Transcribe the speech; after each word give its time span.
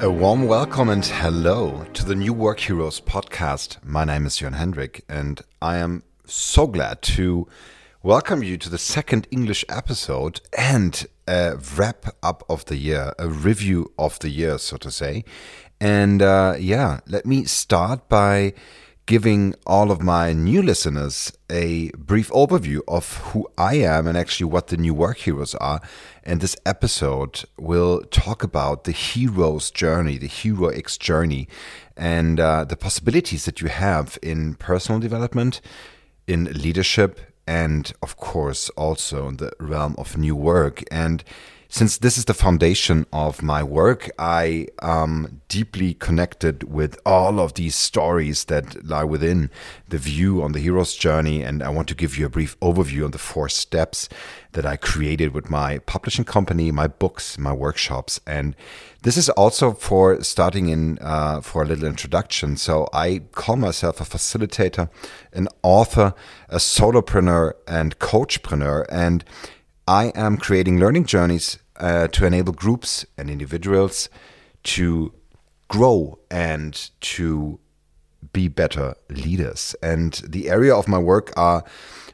A 0.00 0.08
warm 0.08 0.46
welcome 0.46 0.90
and 0.90 1.04
hello 1.04 1.84
to 1.92 2.04
the 2.04 2.14
New 2.14 2.32
Work 2.32 2.60
Heroes 2.60 3.00
podcast. 3.00 3.82
My 3.82 4.04
name 4.04 4.26
is 4.26 4.38
Jörn 4.38 4.54
Hendrik, 4.54 5.04
and 5.08 5.40
I 5.60 5.78
am 5.78 6.04
so 6.24 6.68
glad 6.68 7.02
to 7.02 7.48
welcome 8.04 8.44
you 8.44 8.56
to 8.58 8.70
the 8.70 8.78
second 8.78 9.26
English 9.32 9.64
episode 9.68 10.40
and 10.56 11.04
a 11.26 11.56
wrap 11.76 12.14
up 12.22 12.44
of 12.48 12.64
the 12.66 12.76
year, 12.76 13.12
a 13.18 13.28
review 13.28 13.92
of 13.98 14.20
the 14.20 14.28
year, 14.28 14.58
so 14.58 14.76
to 14.76 14.92
say. 14.92 15.24
And 15.80 16.22
uh, 16.22 16.54
yeah, 16.60 17.00
let 17.08 17.26
me 17.26 17.42
start 17.46 18.08
by 18.08 18.54
giving 19.08 19.54
all 19.66 19.90
of 19.90 20.02
my 20.02 20.34
new 20.34 20.60
listeners 20.60 21.32
a 21.48 21.90
brief 21.92 22.28
overview 22.28 22.80
of 22.86 23.16
who 23.28 23.48
I 23.56 23.76
am 23.76 24.06
and 24.06 24.18
actually 24.18 24.50
what 24.50 24.66
the 24.66 24.76
new 24.76 24.92
work 24.92 25.16
heroes 25.16 25.54
are. 25.54 25.80
And 26.24 26.42
this 26.42 26.54
episode 26.66 27.44
will 27.58 28.02
talk 28.10 28.44
about 28.44 28.84
the 28.84 28.92
hero's 28.92 29.70
journey, 29.70 30.18
the 30.18 30.26
heroics 30.26 30.98
journey, 30.98 31.48
and 31.96 32.38
uh, 32.38 32.64
the 32.64 32.76
possibilities 32.76 33.46
that 33.46 33.62
you 33.62 33.68
have 33.68 34.18
in 34.22 34.56
personal 34.56 35.00
development, 35.00 35.62
in 36.26 36.44
leadership, 36.52 37.18
and 37.46 37.90
of 38.02 38.18
course 38.18 38.68
also 38.76 39.26
in 39.28 39.38
the 39.38 39.52
realm 39.58 39.94
of 39.96 40.18
new 40.18 40.36
work. 40.36 40.84
And 40.90 41.24
since 41.70 41.98
this 41.98 42.16
is 42.16 42.24
the 42.24 42.32
foundation 42.32 43.04
of 43.12 43.42
my 43.42 43.62
work, 43.62 44.10
I 44.18 44.68
am 44.80 45.42
deeply 45.48 45.92
connected 45.92 46.62
with 46.62 46.98
all 47.04 47.38
of 47.38 47.54
these 47.54 47.76
stories 47.76 48.44
that 48.44 48.86
lie 48.86 49.04
within 49.04 49.50
the 49.86 49.98
view 49.98 50.42
on 50.42 50.52
the 50.52 50.60
hero's 50.60 50.94
journey. 50.94 51.42
And 51.42 51.62
I 51.62 51.68
want 51.68 51.86
to 51.88 51.94
give 51.94 52.16
you 52.16 52.24
a 52.24 52.30
brief 52.30 52.58
overview 52.60 53.04
on 53.04 53.10
the 53.10 53.18
four 53.18 53.50
steps 53.50 54.08
that 54.52 54.64
I 54.64 54.76
created 54.76 55.34
with 55.34 55.50
my 55.50 55.78
publishing 55.80 56.24
company, 56.24 56.72
my 56.72 56.86
books, 56.86 57.36
my 57.36 57.52
workshops. 57.52 58.18
And 58.26 58.56
this 59.02 59.18
is 59.18 59.28
also 59.28 59.72
for 59.72 60.22
starting 60.22 60.70
in 60.70 60.98
uh, 61.02 61.42
for 61.42 61.62
a 61.62 61.66
little 61.66 61.86
introduction. 61.86 62.56
So 62.56 62.88
I 62.94 63.20
call 63.32 63.56
myself 63.56 64.00
a 64.00 64.04
facilitator, 64.04 64.88
an 65.34 65.48
author, 65.62 66.14
a 66.48 66.56
solopreneur, 66.56 67.52
and 67.66 67.98
coachpreneur. 67.98 68.86
And 68.90 69.22
I 69.88 70.12
am 70.14 70.36
creating 70.36 70.78
learning 70.78 71.06
journeys 71.06 71.58
uh, 71.76 72.08
to 72.08 72.26
enable 72.26 72.52
groups 72.52 73.06
and 73.16 73.30
individuals 73.30 74.10
to 74.64 75.14
grow 75.68 76.18
and 76.30 76.90
to 77.00 77.58
be 78.34 78.48
better 78.48 78.96
leaders. 79.08 79.74
And 79.82 80.12
the 80.28 80.50
area 80.50 80.76
of 80.76 80.88
my 80.88 80.98
work 80.98 81.32
are 81.38 81.64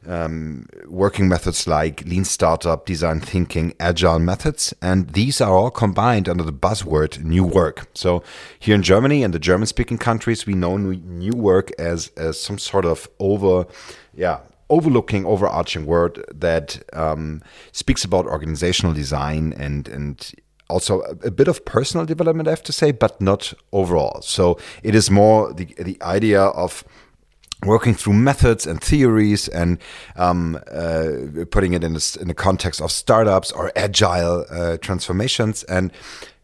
um, 0.06 0.69
working 0.86 1.28
methods 1.28 1.67
like 1.67 2.05
lean 2.06 2.25
startup, 2.25 2.86
design 2.86 3.19
thinking, 3.19 3.75
agile 3.80 4.20
methods. 4.20 4.72
And 4.80 5.11
these 5.11 5.41
are 5.41 5.52
all 5.52 5.72
combined 5.72 6.28
under 6.28 6.45
the 6.45 6.52
buzzword 6.52 7.25
new 7.25 7.42
work. 7.42 7.89
So 7.95 8.22
here 8.56 8.77
in 8.77 8.84
Germany 8.84 9.25
and 9.25 9.34
the 9.34 9.41
German 9.41 9.67
speaking 9.67 9.98
countries, 9.98 10.47
we 10.47 10.55
know 10.55 10.77
new 10.77 11.33
work 11.33 11.72
as, 11.77 12.12
as 12.17 12.41
some 12.41 12.58
sort 12.58 12.84
of 12.84 13.08
over, 13.19 13.67
yeah, 14.14 14.42
overlooking, 14.70 15.27
overarching 15.27 15.87
word 15.87 16.25
that 16.34 16.83
um, 16.93 17.43
speaks 17.73 18.05
about 18.05 18.27
organizational 18.27 18.95
design 18.95 19.53
and 19.57 19.89
and 19.89 20.33
also 20.69 21.01
a, 21.23 21.31
bit 21.31 21.47
of 21.47 21.65
personal 21.65 22.07
development, 22.07 22.48
I 22.48 22.53
have 22.53 22.62
to 22.65 22.73
say, 22.73 22.91
but 22.91 23.20
not 23.20 23.53
overall. 23.73 24.23
So 24.23 24.59
it 24.83 24.95
is 24.95 25.11
more 25.11 25.53
the 25.53 25.67
the 25.79 25.98
idea 26.03 26.42
of 26.42 26.85
working 27.65 27.95
through 27.95 28.12
methods 28.15 28.67
and 28.67 28.81
theories 28.81 29.48
and 29.48 29.79
um, 30.17 30.59
uh, 30.70 31.45
putting 31.51 31.73
it 31.73 31.83
in, 31.83 31.97
a, 31.97 32.20
in 32.20 32.29
the 32.29 32.35
context 32.35 32.81
of 32.81 32.91
startups 32.91 33.53
or 33.53 33.73
agile 33.77 34.45
uh, 34.51 34.77
transformations 34.79 35.65
and 35.65 35.91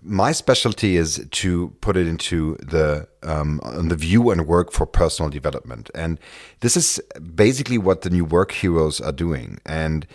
my 0.03 0.33
specialty 0.33 0.97
is 0.97 1.27
to 1.31 1.71
put 1.81 1.97
it 1.97 2.07
into 2.07 2.57
the 2.57 3.07
um, 3.23 3.61
the 3.89 3.97
view 3.97 4.31
and 4.31 4.47
work 4.47 4.73
for 4.73 4.87
personal 4.87 5.31
development, 5.31 5.91
and 5.95 6.19
this 6.61 6.77
is 6.77 7.01
basically 7.35 7.79
what 7.79 8.03
the 8.03 8.11
new 8.11 8.25
work 8.25 8.53
heroes 8.53 9.01
are 9.01 9.13
doing. 9.13 9.59
And 9.67 10.07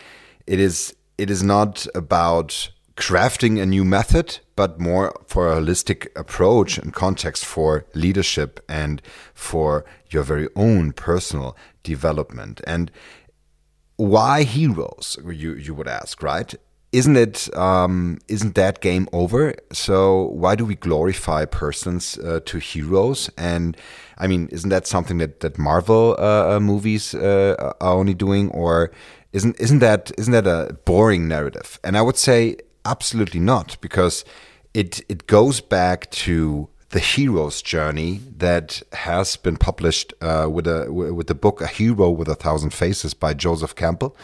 it 0.47 0.59
is 0.59 0.95
it 1.17 1.29
is 1.29 1.43
not 1.43 1.87
about 1.93 2.69
crafting 2.97 3.61
a 3.61 3.65
new 3.65 3.83
method, 3.83 4.39
but 4.55 4.79
more 4.79 5.13
for 5.27 5.51
a 5.51 5.57
holistic 5.57 6.07
approach 6.15 6.77
and 6.77 6.93
context 6.93 7.45
for 7.45 7.85
leadership 7.93 8.63
and 8.69 9.01
for 9.33 9.85
your 10.09 10.23
very 10.23 10.47
own 10.55 10.93
personal 10.93 11.55
development. 11.83 12.61
And 12.65 12.89
why 13.97 14.43
heroes? 14.43 15.17
You 15.23 15.53
you 15.53 15.73
would 15.73 15.87
ask, 15.87 16.23
right? 16.23 16.55
Isn't 16.95 17.17
it 17.17 17.55
um, 17.57 18.19
isn't 18.29 18.55
that 18.55 18.79
game 18.79 19.07
over? 19.11 19.53
So 19.73 20.29
why 20.41 20.55
do 20.55 20.65
we 20.65 20.75
glorify 20.75 21.43
persons 21.45 22.17
uh, 22.17 22.39
to 22.45 22.57
heroes? 22.57 23.29
And 23.37 23.75
I 24.17 24.27
mean, 24.27 24.47
isn't 24.51 24.69
that 24.69 24.87
something 24.87 25.17
that 25.17 25.41
that 25.41 25.57
Marvel 25.57 26.15
uh, 26.17 26.55
uh 26.55 26.59
movies 26.59 27.13
uh, 27.13 27.73
are 27.81 27.97
only 27.99 28.13
doing, 28.13 28.49
or 28.51 28.91
isn't 29.33 29.59
isn't 29.59 29.79
that 29.79 30.11
isn't 30.17 30.31
that 30.31 30.47
a 30.47 30.73
boring 30.85 31.27
narrative? 31.27 31.79
And 31.83 31.97
I 31.97 32.01
would 32.01 32.17
say 32.17 32.57
absolutely 32.85 33.41
not, 33.41 33.77
because 33.81 34.23
it 34.73 35.01
it 35.09 35.27
goes 35.27 35.61
back 35.61 36.09
to 36.11 36.69
the 36.89 36.99
hero's 36.99 37.61
journey 37.61 38.21
that 38.37 38.81
has 38.93 39.35
been 39.35 39.57
published 39.57 40.13
uh, 40.21 40.47
with 40.49 40.67
a 40.67 40.91
with 40.91 41.27
the 41.27 41.35
book 41.35 41.59
A 41.61 41.67
Hero 41.67 42.09
with 42.09 42.27
a 42.27 42.35
Thousand 42.35 42.71
Faces 42.71 43.13
by 43.13 43.33
Joseph 43.33 43.75
Campbell 43.75 44.15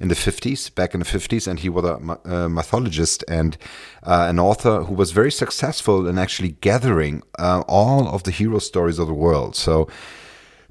in 0.00 0.08
the 0.08 0.14
50s, 0.14 0.74
back 0.74 0.94
in 0.94 1.00
the 1.00 1.06
50s, 1.06 1.46
and 1.46 1.60
he 1.60 1.68
was 1.68 1.84
a, 1.84 2.18
a 2.30 2.48
mythologist 2.48 3.22
and 3.28 3.56
uh, 4.02 4.26
an 4.28 4.38
author 4.38 4.84
who 4.84 4.94
was 4.94 5.12
very 5.12 5.30
successful 5.30 6.08
in 6.08 6.18
actually 6.18 6.52
gathering 6.60 7.22
uh, 7.38 7.62
all 7.68 8.08
of 8.08 8.22
the 8.22 8.30
hero 8.30 8.58
stories 8.58 8.98
of 8.98 9.06
the 9.06 9.14
world. 9.14 9.54
So 9.54 9.88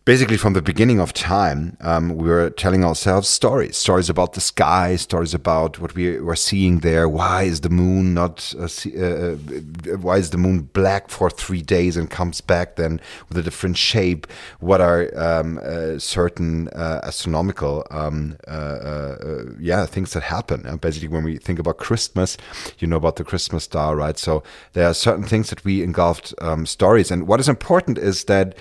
basically 0.05 0.37
from 0.37 0.53
the 0.53 0.61
beginning 0.61 0.99
of 0.99 1.13
time, 1.13 1.75
um, 1.81 2.15
we 2.15 2.29
were 2.29 2.51
telling 2.51 2.85
ourselves 2.85 3.27
stories, 3.27 3.75
stories 3.75 4.07
about 4.07 4.33
the 4.33 4.41
sky, 4.41 4.95
stories 4.95 5.33
about 5.33 5.79
what 5.79 5.95
we 5.95 6.19
were 6.19 6.35
seeing 6.35 6.79
there. 6.79 7.09
Why 7.09 7.43
is 7.43 7.61
the 7.61 7.71
moon 7.71 8.13
not? 8.13 8.53
Uh, 8.57 8.65
uh, 8.65 9.03
uh, 9.03 9.97
why 9.97 10.17
is 10.17 10.29
the 10.29 10.37
moon 10.37 10.69
black 10.73 11.09
for 11.09 11.31
three 11.31 11.63
days 11.63 11.97
and 11.97 12.09
comes 12.09 12.39
back 12.39 12.75
then 12.75 13.01
with 13.27 13.37
a 13.37 13.41
different 13.41 13.77
shape? 13.77 14.27
What 14.59 14.79
are 14.79 15.09
um, 15.17 15.59
uh, 15.63 15.97
certain 15.97 16.67
uh, 16.69 17.01
astronomical, 17.03 17.85
um, 17.89 18.37
uh, 18.47 19.15
yeah, 19.59 19.85
things 19.87 20.13
that 20.13 20.23
happen? 20.23 20.77
basically, 20.77 21.07
when 21.07 21.23
we 21.23 21.37
think 21.37 21.57
about 21.57 21.77
Christmas, 21.77 22.37
you 22.77 22.87
know 22.87 22.97
about 22.97 23.15
the 23.15 23.23
Christmas 23.23 23.63
star, 23.63 23.95
right? 23.95 24.19
So 24.19 24.43
there 24.73 24.87
are 24.87 24.93
certain 24.93 25.23
things 25.23 25.49
that 25.49 25.63
we 25.65 25.81
engulfed 25.81 26.35
um, 26.41 26.67
stories, 26.67 27.09
and 27.09 27.27
what 27.27 27.39
is 27.39 27.49
important 27.49 27.97
is 27.97 28.25
that 28.25 28.55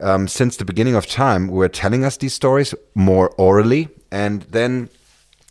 um, 0.00 0.28
since 0.28 0.56
the 0.56 0.64
beginning 0.64 0.89
of 0.94 1.06
time 1.06 1.48
were 1.48 1.68
telling 1.68 2.04
us 2.04 2.16
these 2.16 2.34
stories 2.34 2.74
more 2.94 3.30
orally, 3.36 3.88
and 4.10 4.42
then 4.42 4.88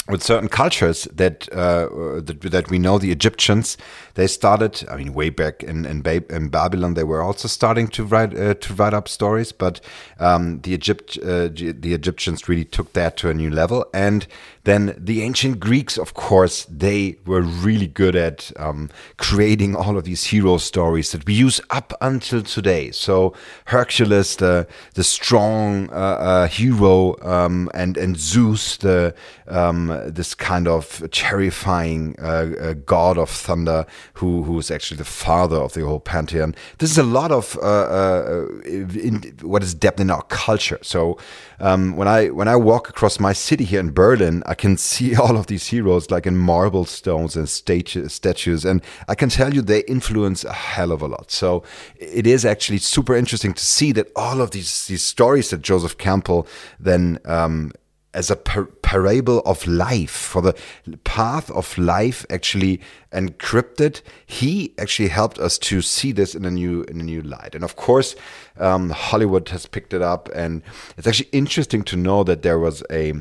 with 0.09 0.23
certain 0.23 0.50
cultures 0.50 1.07
that, 1.13 1.47
uh, 1.53 1.88
that, 2.22 2.41
that 2.41 2.69
we 2.69 2.79
know 2.79 2.97
the 2.97 3.11
Egyptians 3.11 3.77
they 4.16 4.27
started 4.27 4.83
I 4.89 4.97
mean 4.97 5.13
way 5.13 5.29
back 5.29 5.63
in 5.63 5.85
in, 5.85 6.01
ba 6.01 6.23
in 6.29 6.50
Babylon 6.50 6.95
they 6.95 7.03
were 7.03 7.22
also 7.22 7.47
starting 7.47 7.88
to 7.89 8.03
write 8.03 8.38
uh, 8.38 8.55
to 8.55 8.73
write 8.73 8.94
up 8.94 9.07
stories 9.07 9.51
but 9.51 9.79
um, 10.19 10.59
the 10.61 10.72
Egypt 10.72 11.17
uh, 11.23 11.47
the 11.53 11.94
Egyptians 11.94 12.50
really 12.50 12.66
took 12.66 12.94
that 12.94 13.17
to 13.17 13.29
a 13.29 13.33
new 13.33 13.50
level. 13.50 13.85
And 13.94 14.27
then 14.69 14.94
the 14.97 15.24
ancient 15.24 15.59
Greeks, 15.59 15.97
of 15.97 16.13
course, 16.13 16.66
they 16.66 17.18
were 17.25 17.41
really 17.41 17.88
good 17.88 18.16
at 18.16 18.52
um, 18.57 18.90
creating 19.18 19.75
all 19.75 19.97
of 19.97 20.03
these 20.03 20.25
hero 20.25 20.57
stories 20.57 21.12
that 21.12 21.25
we 21.25 21.34
use 21.34 21.59
up 21.72 21.91
until 22.02 22.44
today. 22.44 22.91
So 22.91 23.34
Hercules, 23.66 24.35
the 24.35 24.68
the 24.94 25.03
strong 25.03 25.90
uh, 25.90 25.94
uh, 25.94 26.47
hero, 26.47 27.16
um, 27.24 27.72
and 27.74 27.97
and 27.97 28.16
Zeus, 28.18 28.78
the 28.78 29.16
um, 29.47 29.88
this 30.06 30.35
kind 30.35 30.68
of 30.68 31.03
terrifying 31.12 32.16
uh, 32.19 32.51
uh 32.60 32.74
god 32.86 33.18
of 33.18 33.30
thunder, 33.30 33.86
who 34.13 34.44
who 34.44 34.60
is 34.60 34.69
actually 34.69 34.98
the 34.98 35.06
father 35.06 35.57
of 35.57 35.74
the 35.74 35.86
whole 35.86 36.00
pantheon. 36.00 36.54
This 36.77 36.92
is 36.92 36.98
a 36.98 37.04
lot 37.04 37.31
of 37.31 37.57
uh, 37.57 37.88
uh, 38.01 38.45
in, 38.66 39.36
what 39.42 39.63
is 39.63 39.74
depth 39.74 40.00
in 40.00 40.12
our 40.12 40.24
culture. 40.24 40.80
So 40.83 41.18
um, 41.60 41.95
when 41.95 42.07
I 42.07 42.27
when 42.27 42.48
I 42.48 42.56
walk 42.56 42.89
across 42.89 43.19
my 43.19 43.33
city 43.33 43.63
here 43.63 43.80
in 43.80 43.92
Berlin, 43.92 44.44
I 44.45 44.56
can 44.59 44.77
see 44.77 45.15
all 45.21 45.38
of 45.38 45.47
these 45.47 45.67
heroes 45.67 46.11
like 46.11 46.27
in 46.27 46.38
marble 46.38 46.85
stones 46.85 47.35
and 47.35 47.50
statues, 47.50 48.65
and 48.65 48.81
I 49.07 49.15
can 49.15 49.29
tell 49.29 49.53
you 49.53 49.61
they 49.61 49.83
influence 49.85 50.44
a 50.44 50.53
hell 50.53 50.91
of 50.91 51.01
a 51.01 51.07
lot. 51.07 51.31
So 51.31 51.63
it 51.95 52.27
is 52.27 52.45
actually 52.45 52.79
super 52.79 53.15
interesting 53.15 53.53
to 53.53 53.65
see 53.65 53.91
that 53.94 54.11
all 54.15 54.41
of 54.41 54.51
these 54.51 54.88
these 54.88 55.01
stories 55.01 55.50
that 55.50 55.61
Joseph 55.61 55.97
Campbell 55.97 56.47
then 56.79 57.19
um, 57.25 57.71
as 58.13 58.31
a 58.31 58.35
par 58.35 58.65
parable 58.81 59.39
of 59.45 59.67
life 59.67 60.09
for 60.09 60.41
the 60.41 60.56
path 61.03 61.51
of 61.51 61.77
life 61.77 62.25
actually 62.31 62.81
encrypted 63.11 64.01
he 64.25 64.73
actually 64.79 65.09
helped 65.09 65.38
us 65.38 65.59
to 65.59 65.79
see 65.79 66.11
this 66.11 66.33
in 66.33 66.44
a 66.44 66.50
new 66.50 66.81
in 66.83 67.00
a 67.00 67.03
new 67.03 67.21
light 67.21 67.53
and 67.53 67.63
of 67.63 67.75
course 67.75 68.15
um, 68.57 68.89
hollywood 68.89 69.47
has 69.50 69.67
picked 69.67 69.94
it 69.94 70.01
up 70.01 70.27
and 70.33 70.63
it's 70.97 71.06
actually 71.06 71.29
interesting 71.31 71.83
to 71.83 71.95
know 71.95 72.23
that 72.23 72.41
there 72.41 72.57
was 72.57 72.81
a 72.89 73.13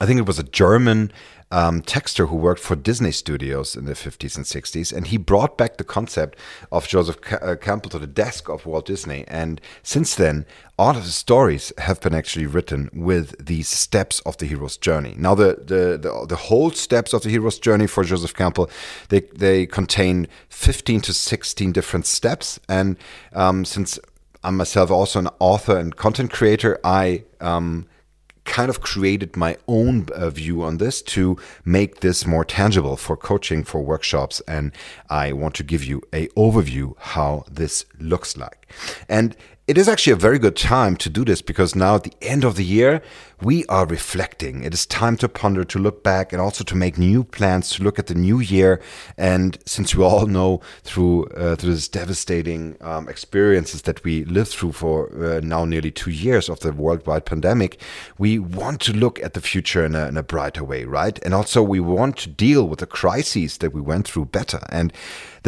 I 0.00 0.06
think 0.06 0.18
it 0.18 0.26
was 0.26 0.38
a 0.38 0.44
German 0.44 1.12
um, 1.50 1.82
texter 1.82 2.28
who 2.28 2.36
worked 2.36 2.60
for 2.60 2.76
Disney 2.76 3.10
Studios 3.10 3.74
in 3.74 3.86
the 3.86 3.94
50s 3.94 4.36
and 4.36 4.44
60s, 4.44 4.92
and 4.92 5.06
he 5.06 5.16
brought 5.16 5.56
back 5.56 5.76
the 5.76 5.84
concept 5.84 6.38
of 6.70 6.86
Joseph 6.86 7.18
uh, 7.32 7.56
Campbell 7.56 7.90
to 7.90 7.98
the 7.98 8.06
desk 8.06 8.48
of 8.48 8.66
Walt 8.66 8.86
Disney. 8.86 9.24
And 9.28 9.60
since 9.82 10.14
then, 10.14 10.46
all 10.78 10.90
of 10.90 11.04
the 11.04 11.10
stories 11.10 11.72
have 11.78 12.00
been 12.00 12.14
actually 12.14 12.46
written 12.46 12.90
with 12.92 13.34
these 13.44 13.68
steps 13.68 14.20
of 14.20 14.36
the 14.36 14.46
hero's 14.46 14.76
journey. 14.76 15.14
Now, 15.16 15.34
the 15.34 15.56
the 15.58 15.98
the, 15.98 16.26
the 16.28 16.36
whole 16.36 16.70
steps 16.70 17.12
of 17.12 17.22
the 17.22 17.30
hero's 17.30 17.58
journey 17.58 17.86
for 17.86 18.04
Joseph 18.04 18.34
Campbell 18.34 18.70
they 19.08 19.20
they 19.34 19.66
contain 19.66 20.28
15 20.50 21.00
to 21.02 21.14
16 21.14 21.72
different 21.72 22.06
steps, 22.06 22.60
and 22.68 22.96
um, 23.32 23.64
since 23.64 23.98
I'm 24.44 24.56
myself 24.56 24.90
also 24.90 25.18
an 25.18 25.28
author 25.40 25.76
and 25.78 25.96
content 25.96 26.30
creator, 26.30 26.78
I 26.84 27.24
um, 27.40 27.86
kind 28.48 28.70
of 28.70 28.80
created 28.80 29.36
my 29.36 29.56
own 29.68 30.06
uh, 30.14 30.30
view 30.30 30.62
on 30.62 30.78
this 30.78 31.02
to 31.02 31.36
make 31.64 32.00
this 32.00 32.26
more 32.26 32.44
tangible 32.44 32.96
for 32.96 33.16
coaching 33.16 33.62
for 33.62 33.80
workshops 33.82 34.40
and 34.48 34.72
i 35.10 35.32
want 35.32 35.54
to 35.54 35.62
give 35.62 35.84
you 35.84 36.02
a 36.12 36.26
overview 36.28 36.94
how 36.98 37.44
this 37.50 37.84
looks 38.00 38.36
like. 38.36 38.66
And 39.08 39.36
it 39.68 39.76
is 39.76 39.86
actually 39.86 40.14
a 40.14 40.16
very 40.16 40.38
good 40.38 40.56
time 40.56 40.96
to 40.96 41.10
do 41.10 41.26
this 41.26 41.42
because 41.42 41.74
now 41.74 41.96
at 41.96 42.04
the 42.04 42.14
end 42.22 42.42
of 42.42 42.56
the 42.56 42.64
year, 42.64 43.02
we 43.42 43.66
are 43.66 43.84
reflecting. 43.86 44.64
It 44.64 44.72
is 44.72 44.86
time 44.86 45.18
to 45.18 45.28
ponder, 45.28 45.62
to 45.62 45.78
look 45.78 46.02
back, 46.02 46.32
and 46.32 46.40
also 46.40 46.64
to 46.64 46.74
make 46.74 46.96
new 46.96 47.22
plans, 47.22 47.70
to 47.72 47.82
look 47.82 47.98
at 47.98 48.06
the 48.06 48.14
new 48.14 48.40
year. 48.40 48.80
And 49.18 49.58
since 49.66 49.94
we 49.94 50.02
all 50.02 50.26
know 50.26 50.62
through 50.84 51.26
uh, 51.26 51.54
through 51.56 51.74
this 51.74 51.86
devastating 51.86 52.78
um, 52.80 53.08
experiences 53.10 53.82
that 53.82 54.02
we 54.04 54.24
lived 54.24 54.48
through 54.48 54.72
for 54.72 55.12
uh, 55.22 55.40
now 55.40 55.66
nearly 55.66 55.90
two 55.90 56.10
years 56.10 56.48
of 56.48 56.60
the 56.60 56.72
worldwide 56.72 57.26
pandemic, 57.26 57.78
we 58.16 58.38
want 58.38 58.80
to 58.82 58.94
look 58.94 59.22
at 59.22 59.34
the 59.34 59.40
future 59.42 59.84
in 59.84 59.94
a, 59.94 60.08
in 60.08 60.16
a 60.16 60.22
brighter 60.22 60.64
way, 60.64 60.84
right? 60.84 61.22
And 61.22 61.34
also 61.34 61.62
we 61.62 61.78
want 61.78 62.16
to 62.18 62.30
deal 62.30 62.66
with 62.66 62.78
the 62.78 62.86
crises 62.86 63.58
that 63.58 63.74
we 63.74 63.82
went 63.82 64.08
through 64.08 64.26
better. 64.26 64.60
And 64.70 64.94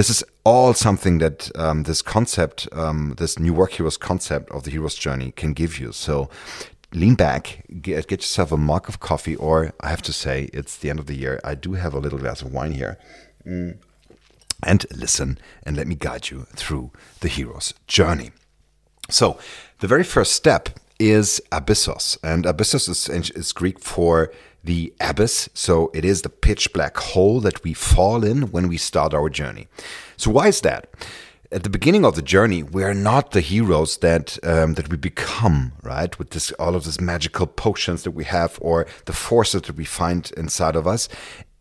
this 0.01 0.09
is 0.09 0.25
all 0.45 0.73
something 0.73 1.19
that 1.19 1.55
um, 1.59 1.83
this 1.83 2.01
concept, 2.01 2.67
um, 2.73 3.17
this 3.19 3.39
new 3.39 3.53
work 3.53 3.73
heroes 3.73 3.99
concept 3.99 4.51
of 4.51 4.63
the 4.63 4.71
hero's 4.71 4.95
journey 4.95 5.31
can 5.33 5.53
give 5.53 5.79
you. 5.79 5.93
So 5.93 6.31
lean 6.95 7.17
back, 7.17 7.63
get, 7.83 8.09
get 8.09 8.21
yourself 8.21 8.51
a 8.51 8.57
mug 8.57 8.89
of 8.89 9.01
coffee, 9.01 9.37
or 9.37 9.75
I 9.81 9.91
have 9.91 10.01
to 10.01 10.13
say, 10.15 10.49
it's 10.55 10.79
the 10.79 10.89
end 10.89 11.01
of 11.01 11.07
the 11.07 11.15
year. 11.15 11.39
I 11.45 11.55
do 11.55 11.75
have 11.75 11.93
a 11.93 11.99
little 11.99 12.19
glass 12.19 12.41
of 12.41 12.51
wine 12.51 12.73
here. 12.73 12.99
Mm. 13.47 13.77
And 14.63 14.87
listen 14.91 15.37
and 15.65 15.77
let 15.77 15.87
me 15.87 15.97
guide 15.97 16.31
you 16.31 16.47
through 16.57 16.93
the 17.21 17.29
hero's 17.29 17.75
journey. 17.87 18.31
So, 19.11 19.39
the 19.81 19.87
very 19.87 20.05
first 20.05 20.33
step 20.33 20.71
is 20.99 21.43
abyssos, 21.53 22.17
and 22.23 22.47
abyssos 22.47 22.89
is, 22.89 23.31
is 23.31 23.53
Greek 23.53 23.79
for 23.79 24.33
the 24.65 24.93
abyss. 25.01 25.49
So 25.55 25.91
it 25.95 26.05
is 26.05 26.23
the 26.23 26.29
pitch 26.29 26.73
black 26.73 26.97
hole 26.97 27.41
that 27.41 27.63
we 27.65 27.75
fall 27.75 28.25
in 28.25 28.51
when 28.51 28.69
we 28.69 28.77
start 28.77 29.15
our 29.15 29.29
journey. 29.29 29.69
So 30.17 30.31
why 30.31 30.49
is 30.49 30.61
that? 30.63 30.89
At 31.53 31.65
the 31.65 31.71
beginning 31.71 32.05
of 32.05 32.15
the 32.15 32.23
journey, 32.23 32.63
we 32.63 32.85
are 32.85 32.95
not 32.95 33.33
the 33.33 33.41
heroes 33.41 33.97
that 33.99 34.39
um, 34.45 34.75
that 34.75 34.89
we 34.89 34.97
become, 34.97 35.73
right? 35.83 36.17
With 36.17 36.31
this, 36.31 36.53
all 36.53 36.77
of 36.77 36.85
these 36.85 37.01
magical 37.01 37.47
potions 37.47 38.05
that 38.05 38.13
we 38.13 38.25
have, 38.25 38.57
or 38.61 38.87
the 39.07 39.13
forces 39.13 39.63
that 39.63 39.77
we 39.77 39.85
find 39.85 40.31
inside 40.37 40.77
of 40.77 40.87
us, 40.87 41.09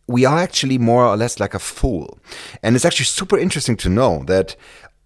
we 0.06 0.24
are 0.24 0.38
actually 0.38 0.78
more 0.78 1.04
or 1.04 1.16
less 1.16 1.40
like 1.40 1.54
a 1.54 1.58
fool. 1.58 2.18
And 2.62 2.76
it's 2.76 2.84
actually 2.84 3.06
super 3.06 3.36
interesting 3.36 3.76
to 3.78 3.88
know 3.88 4.22
that 4.26 4.54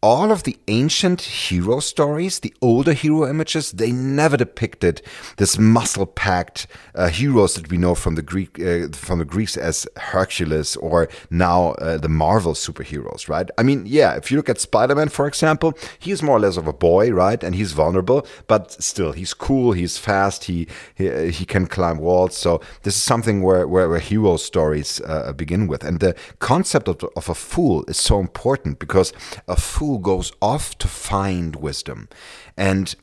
all 0.04 0.30
of 0.30 0.42
the 0.42 0.58
ancient 0.68 1.22
hero 1.22 1.80
stories, 1.80 2.40
the 2.40 2.52
older 2.60 2.92
hero 2.92 3.26
images, 3.26 3.72
they 3.72 3.90
never 3.90 4.36
depicted 4.36 5.00
this 5.38 5.58
muscle-packed 5.58 6.66
uh, 6.94 7.08
heroes 7.08 7.54
that 7.54 7.70
we 7.70 7.78
know 7.78 7.94
from 7.94 8.14
the 8.14 8.20
Greek 8.20 8.60
uh, 8.60 8.88
from 8.92 9.18
the 9.18 9.24
Greeks 9.24 9.56
as 9.56 9.86
Hercules 9.96 10.76
or 10.76 11.08
now 11.30 11.70
uh, 11.80 11.96
the 11.96 12.10
Marvel 12.10 12.52
superheroes, 12.52 13.30
right? 13.30 13.48
I 13.56 13.62
mean, 13.62 13.84
yeah, 13.86 14.14
if 14.14 14.30
you 14.30 14.36
look 14.36 14.50
at 14.50 14.60
Spider-Man, 14.60 15.08
for 15.08 15.26
example, 15.26 15.72
he's 15.98 16.22
more 16.22 16.36
or 16.36 16.40
less 16.40 16.58
of 16.58 16.68
a 16.68 16.74
boy, 16.74 17.10
right? 17.10 17.42
And 17.42 17.54
he's 17.54 17.72
vulnerable, 17.72 18.26
but 18.46 18.72
still, 18.72 19.12
he's 19.12 19.32
cool, 19.32 19.72
he's 19.72 19.96
fast, 19.96 20.44
he 20.44 20.68
he, 20.94 21.30
he 21.30 21.46
can 21.46 21.66
climb 21.66 21.96
walls. 21.96 22.36
So 22.36 22.60
this 22.82 22.94
is 22.94 23.02
something 23.02 23.40
where 23.40 23.66
where, 23.66 23.88
where 23.88 24.00
hero 24.00 24.36
stories 24.36 25.00
uh, 25.00 25.32
begin 25.32 25.66
with, 25.66 25.82
and 25.82 25.98
the 26.00 26.14
concept 26.40 26.88
of, 26.88 27.02
of 27.16 27.30
a 27.30 27.34
fool 27.34 27.84
is 27.88 27.96
so 27.96 28.20
important 28.20 28.78
because 28.78 29.14
a 29.48 29.56
fool 29.56 29.93
goes 29.98 30.32
off 30.40 30.76
to 30.78 30.88
find 30.88 31.56
wisdom. 31.56 32.08
And 32.56 32.94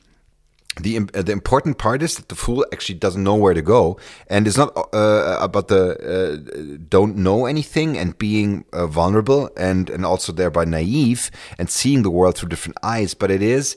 the 0.80 0.98
uh, 1.14 1.22
the 1.22 1.32
important 1.32 1.76
part 1.76 2.02
is 2.02 2.16
that 2.16 2.28
the 2.28 2.34
fool 2.34 2.64
actually 2.72 2.98
doesn't 2.98 3.22
know 3.22 3.34
where 3.34 3.52
to 3.52 3.60
go, 3.60 3.98
and 4.28 4.46
it's 4.46 4.56
not 4.56 4.74
uh, 4.94 5.36
about 5.40 5.68
the 5.68 5.82
uh, 6.00 6.78
don't 6.88 7.16
know 7.16 7.44
anything 7.44 7.98
and 7.98 8.16
being 8.16 8.64
uh, 8.72 8.86
vulnerable 8.86 9.50
and 9.56 9.90
and 9.90 10.06
also 10.06 10.32
thereby 10.32 10.64
naive 10.64 11.30
and 11.58 11.68
seeing 11.68 12.02
the 12.02 12.10
world 12.10 12.38
through 12.38 12.48
different 12.48 12.78
eyes. 12.82 13.12
But 13.12 13.30
it 13.30 13.42
is 13.42 13.76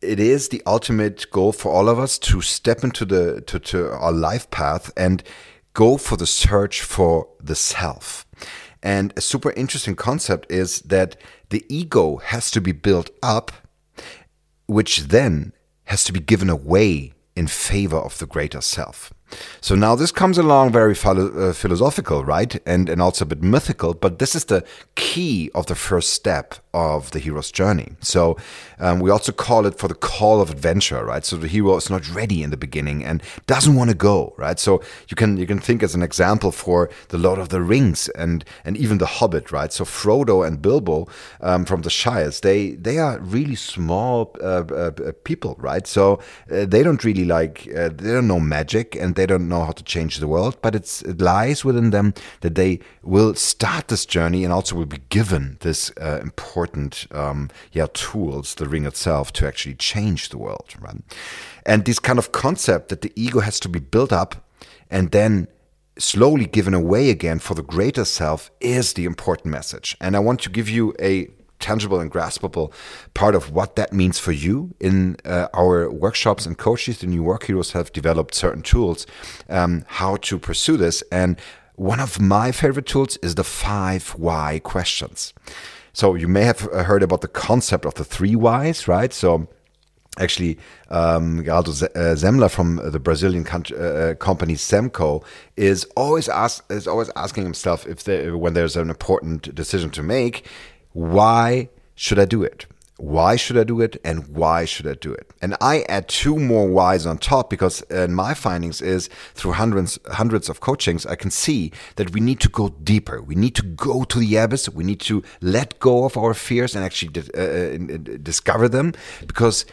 it 0.00 0.18
is 0.18 0.48
the 0.48 0.62
ultimate 0.66 1.30
goal 1.30 1.52
for 1.52 1.70
all 1.70 1.88
of 1.88 1.98
us 1.98 2.18
to 2.18 2.40
step 2.40 2.82
into 2.82 3.04
the 3.04 3.42
to, 3.42 3.58
to 3.58 3.90
our 3.92 4.12
life 4.12 4.50
path 4.50 4.90
and 4.96 5.22
go 5.74 5.98
for 5.98 6.16
the 6.16 6.26
search 6.26 6.80
for 6.80 7.28
the 7.38 7.54
self. 7.54 8.26
And 8.82 9.12
a 9.16 9.20
super 9.20 9.52
interesting 9.52 9.94
concept 9.94 10.50
is 10.50 10.80
that 10.80 11.16
the 11.50 11.64
ego 11.68 12.16
has 12.16 12.50
to 12.52 12.60
be 12.60 12.72
built 12.72 13.10
up, 13.22 13.52
which 14.66 15.00
then 15.08 15.52
has 15.84 16.04
to 16.04 16.12
be 16.12 16.20
given 16.20 16.48
away 16.48 17.12
in 17.36 17.46
favor 17.46 17.96
of 17.98 18.18
the 18.18 18.26
greater 18.26 18.60
self. 18.60 19.12
So 19.60 19.74
now 19.74 19.94
this 19.94 20.12
comes 20.12 20.38
along 20.38 20.72
very 20.72 20.94
philo- 20.94 21.50
uh, 21.50 21.52
philosophical, 21.52 22.24
right? 22.24 22.60
And, 22.66 22.88
and 22.88 23.00
also 23.02 23.24
a 23.24 23.28
bit 23.28 23.42
mythical, 23.42 23.94
but 23.94 24.18
this 24.18 24.34
is 24.34 24.46
the 24.46 24.64
key 24.94 25.50
of 25.54 25.66
the 25.66 25.74
first 25.74 26.10
step 26.10 26.54
of 26.72 27.10
the 27.10 27.18
hero's 27.18 27.50
journey. 27.50 27.96
So 28.00 28.36
um, 28.78 29.00
we 29.00 29.10
also 29.10 29.32
call 29.32 29.66
it 29.66 29.78
for 29.78 29.88
the 29.88 29.94
call 29.94 30.40
of 30.40 30.50
adventure, 30.50 31.04
right? 31.04 31.24
So 31.24 31.36
the 31.36 31.48
hero 31.48 31.76
is 31.76 31.90
not 31.90 32.08
ready 32.14 32.42
in 32.42 32.50
the 32.50 32.56
beginning 32.56 33.04
and 33.04 33.22
doesn't 33.46 33.74
want 33.74 33.90
to 33.90 33.96
go, 33.96 34.34
right? 34.36 34.58
So 34.58 34.80
you 35.08 35.16
can 35.16 35.36
you 35.36 35.46
can 35.46 35.58
think 35.58 35.82
as 35.82 35.94
an 35.94 36.02
example 36.02 36.52
for 36.52 36.88
the 37.08 37.18
Lord 37.18 37.38
of 37.38 37.48
the 37.48 37.60
Rings 37.60 38.08
and 38.10 38.44
and 38.64 38.76
even 38.76 38.98
the 38.98 39.06
Hobbit, 39.06 39.50
right? 39.50 39.72
So 39.72 39.84
Frodo 39.84 40.46
and 40.46 40.62
Bilbo 40.62 41.08
um, 41.40 41.64
from 41.64 41.82
the 41.82 41.90
Shires, 41.90 42.40
they 42.40 42.70
they 42.70 42.98
are 42.98 43.18
really 43.18 43.56
small 43.56 44.34
uh, 44.40 44.64
uh, 44.64 45.12
people, 45.24 45.56
right? 45.58 45.86
So 45.86 46.20
uh, 46.50 46.66
they 46.66 46.82
don't 46.82 47.02
really 47.04 47.24
like 47.24 47.68
uh, 47.76 47.88
they 47.88 48.12
don't 48.12 48.28
know 48.28 48.40
magic 48.40 48.94
and 48.94 49.14
they 49.20 49.26
don't 49.26 49.48
know 49.48 49.64
how 49.66 49.72
to 49.72 49.84
change 49.84 50.18
the 50.18 50.26
world, 50.26 50.56
but 50.62 50.74
it's 50.74 51.02
it 51.02 51.20
lies 51.20 51.62
within 51.62 51.90
them 51.90 52.14
that 52.40 52.54
they 52.54 52.80
will 53.02 53.34
start 53.34 53.88
this 53.88 54.06
journey 54.06 54.44
and 54.44 54.52
also 54.52 54.74
will 54.74 54.86
be 54.86 55.02
given 55.10 55.58
this 55.60 55.92
uh, 56.00 56.20
important 56.22 57.06
um, 57.10 57.50
yeah 57.72 57.86
tools, 57.92 58.54
the 58.54 58.66
ring 58.66 58.86
itself, 58.86 59.30
to 59.34 59.46
actually 59.46 59.74
change 59.74 60.30
the 60.30 60.38
world. 60.38 60.74
Right? 60.80 61.02
And 61.66 61.84
this 61.84 61.98
kind 61.98 62.18
of 62.18 62.32
concept 62.32 62.88
that 62.88 63.02
the 63.02 63.12
ego 63.14 63.40
has 63.40 63.60
to 63.60 63.68
be 63.68 63.78
built 63.78 64.12
up 64.12 64.34
and 64.90 65.10
then 65.10 65.48
slowly 65.98 66.46
given 66.46 66.72
away 66.72 67.10
again 67.10 67.38
for 67.38 67.54
the 67.54 67.62
greater 67.62 68.06
self 68.06 68.50
is 68.60 68.94
the 68.94 69.04
important 69.04 69.52
message. 69.52 69.96
And 70.00 70.16
I 70.16 70.20
want 70.20 70.40
to 70.40 70.50
give 70.50 70.70
you 70.70 70.94
a 70.98 71.28
tangible 71.60 72.00
and 72.00 72.10
graspable 72.10 72.72
part 73.14 73.34
of 73.34 73.52
what 73.52 73.76
that 73.76 73.92
means 73.92 74.18
for 74.18 74.32
you 74.32 74.74
in 74.80 75.16
uh, 75.24 75.48
our 75.54 75.90
workshops 75.90 76.46
and 76.46 76.58
coaches 76.58 76.98
the 76.98 77.06
new 77.06 77.22
work 77.22 77.44
heroes 77.44 77.72
have 77.72 77.92
developed 77.92 78.34
certain 78.34 78.62
tools 78.62 79.06
um, 79.48 79.84
how 79.86 80.16
to 80.16 80.38
pursue 80.38 80.76
this 80.76 81.02
and 81.12 81.38
one 81.76 82.00
of 82.00 82.20
my 82.20 82.52
favorite 82.52 82.86
tools 82.86 83.16
is 83.18 83.36
the 83.36 83.44
five 83.44 84.10
why 84.10 84.60
questions 84.64 85.32
so 85.92 86.14
you 86.14 86.28
may 86.28 86.44
have 86.44 86.60
heard 86.60 87.02
about 87.02 87.20
the 87.20 87.28
concept 87.28 87.84
of 87.84 87.94
the 87.94 88.04
three 88.04 88.36
whys, 88.36 88.86
right? 88.86 89.12
So 89.12 89.48
actually 90.18 90.58
um, 90.90 91.42
Semler 91.44 92.44
uh, 92.44 92.48
from 92.48 92.80
the 92.90 92.98
Brazilian 92.98 93.46
uh, 93.46 93.76
uh, 93.76 94.14
company 94.14 94.54
Semco 94.54 95.24
is 95.56 95.84
always 95.96 96.28
ask, 96.28 96.64
is 96.70 96.86
always 96.86 97.10
asking 97.16 97.44
himself 97.44 97.86
if 97.86 98.06
when 98.34 98.54
there's 98.54 98.76
an 98.76 98.90
important 98.90 99.54
decision 99.54 99.90
to 99.90 100.02
make, 100.02 100.46
why 100.92 101.68
should 101.94 102.18
I 102.18 102.24
do 102.24 102.42
it? 102.42 102.66
why 103.00 103.34
should 103.34 103.56
I 103.56 103.64
do 103.64 103.80
it 103.80 103.98
and 104.04 104.28
why 104.28 104.64
should 104.66 104.86
I 104.86 104.94
do 104.94 105.12
it? 105.12 105.30
And 105.40 105.56
I 105.60 105.84
add 105.88 106.08
two 106.08 106.38
more 106.38 106.68
whys 106.68 107.06
on 107.06 107.18
top 107.18 107.48
because 107.48 107.82
uh, 107.90 108.06
my 108.08 108.34
findings 108.34 108.82
is 108.82 109.08
through 109.34 109.52
hundreds 109.52 109.98
hundreds 110.12 110.48
of 110.48 110.60
coachings 110.60 111.06
I 111.06 111.16
can 111.16 111.30
see 111.30 111.72
that 111.96 112.12
we 112.12 112.20
need 112.20 112.40
to 112.40 112.48
go 112.48 112.68
deeper. 112.68 113.22
We 113.22 113.34
need 113.34 113.54
to 113.56 113.62
go 113.62 114.04
to 114.04 114.18
the 114.18 114.36
abyss. 114.36 114.68
We 114.68 114.84
need 114.84 115.00
to 115.00 115.22
let 115.40 115.78
go 115.80 116.04
of 116.04 116.16
our 116.16 116.34
fears 116.34 116.76
and 116.76 116.84
actually 116.84 117.12
uh, 117.34 117.40
uh 117.40 118.18
discover 118.22 118.68
them 118.68 118.92
because 119.26 119.64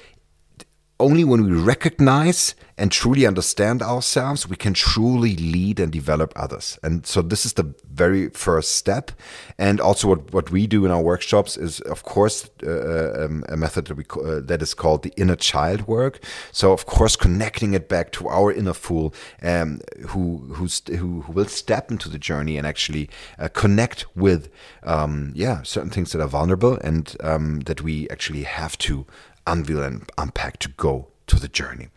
only 0.99 1.23
when 1.23 1.43
we 1.43 1.51
recognize 1.51 2.55
and 2.79 2.91
truly 2.91 3.25
understand 3.25 3.81
ourselves, 3.81 4.47
we 4.47 4.55
can 4.55 4.73
truly 4.73 5.35
lead 5.35 5.79
and 5.79 5.91
develop 5.91 6.31
others. 6.35 6.77
And 6.83 7.05
so 7.07 7.21
this 7.23 7.45
is 7.45 7.53
the 7.53 7.73
very 7.91 8.29
first 8.29 8.75
step. 8.75 9.11
And 9.57 9.81
also 9.81 10.07
what, 10.09 10.31
what 10.31 10.51
we 10.51 10.67
do 10.67 10.85
in 10.85 10.91
our 10.91 11.01
workshops 11.01 11.57
is, 11.57 11.79
of 11.81 12.03
course, 12.03 12.49
uh, 12.63 13.25
um, 13.25 13.43
a 13.49 13.57
method 13.57 13.85
that, 13.87 13.95
we, 13.95 14.05
uh, 14.23 14.41
that 14.41 14.61
is 14.61 14.75
called 14.75 15.01
the 15.01 15.13
inner 15.17 15.35
child 15.35 15.87
work. 15.87 16.23
So, 16.51 16.71
of 16.71 16.85
course, 16.85 17.15
connecting 17.15 17.73
it 17.73 17.89
back 17.89 18.11
to 18.13 18.27
our 18.27 18.51
inner 18.51 18.73
fool 18.73 19.13
um, 19.41 19.81
who, 20.09 20.53
who, 20.53 20.67
who 20.95 21.25
will 21.31 21.47
step 21.47 21.89
into 21.89 22.09
the 22.09 22.19
journey 22.19 22.57
and 22.57 22.67
actually 22.67 23.09
uh, 23.39 23.49
connect 23.49 24.05
with, 24.15 24.49
um, 24.83 25.31
yeah, 25.35 25.63
certain 25.63 25.89
things 25.89 26.11
that 26.11 26.21
are 26.21 26.27
vulnerable 26.27 26.77
and 26.83 27.15
um, 27.21 27.61
that 27.61 27.81
we 27.81 28.07
actually 28.09 28.43
have 28.43 28.77
to 28.79 29.07
unveil 29.47 29.83
and 29.83 30.09
unpack 30.17 30.59
to 30.59 30.69
go 30.69 31.07
to 31.27 31.39
the 31.39 31.47
journey. 31.47 31.87